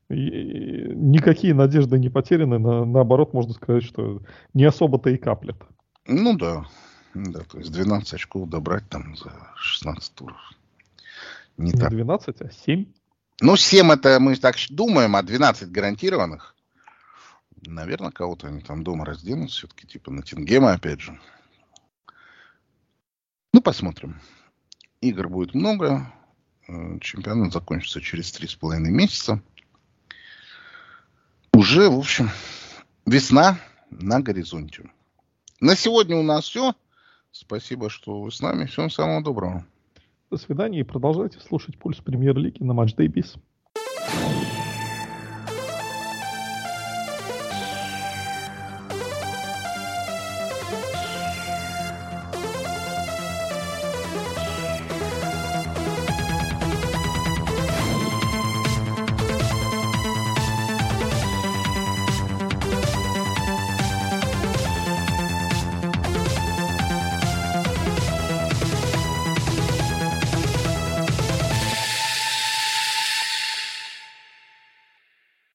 Никакие 0.10 1.54
надежды 1.54 2.00
не 2.00 2.10
потеряны. 2.10 2.60
На, 2.60 2.86
наоборот, 2.86 3.34
можно 3.34 3.54
сказать, 3.54 3.84
что 3.84 4.22
не 4.54 4.64
особо-то 4.64 5.10
и 5.10 5.18
каплет. 5.18 5.58
Ну 6.06 6.38
да. 6.38 6.66
Да, 7.14 7.42
то 7.42 7.58
есть 7.58 7.72
12 7.72 8.14
очков 8.14 8.48
добрать 8.50 8.88
там 8.90 9.16
за 9.18 9.32
16 9.56 10.14
туров. 10.14 10.38
Не, 11.58 11.72
не 11.72 11.78
так. 11.78 11.90
12, 11.90 12.42
а 12.42 12.52
7? 12.52 12.86
Ну, 13.42 13.58
7 13.58 13.92
это 13.92 14.20
мы 14.20 14.36
так 14.36 14.56
думаем, 14.70 15.16
а 15.16 15.24
12 15.24 15.72
гарантированных. 15.72 16.56
Наверное, 17.66 18.12
кого-то 18.12 18.48
они 18.48 18.62
там 18.62 18.84
дома 18.84 19.04
разденут 19.04 19.52
все-таки, 19.52 19.88
типа 19.88 20.12
на 20.12 20.22
Тингема, 20.22 20.74
опять 20.74 21.02
же. 21.02 21.20
Ну, 23.52 23.62
посмотрим. 23.62 24.22
Игр 25.02 25.28
будет 25.28 25.54
много. 25.54 26.14
Э, 26.68 27.00
чемпионат 27.00 27.52
закончится 27.52 28.00
через 28.00 28.32
три 28.32 28.48
с 28.48 28.56
половиной 28.56 28.92
месяца. 28.92 29.42
Уже, 31.70 31.90
в 31.90 32.00
общем, 32.00 32.30
весна 33.06 33.60
на 33.90 34.22
горизонте. 34.22 34.90
На 35.60 35.76
сегодня 35.76 36.16
у 36.16 36.24
нас 36.24 36.46
все. 36.46 36.74
Спасибо, 37.30 37.90
что 37.90 38.22
вы 38.22 38.32
с 38.32 38.40
нами. 38.40 38.68
Всем 38.68 38.90
самого 38.90 39.22
доброго. 39.22 39.66
До 40.32 40.38
свидания 40.38 40.80
и 40.80 40.84
продолжайте 40.84 41.42
слушать 41.42 41.78
пульс 41.78 41.98
премьер-лиги 41.98 42.64
на 42.64 42.72
Матч 42.72 42.94
Day 42.94 43.08
Biz. 43.08 43.38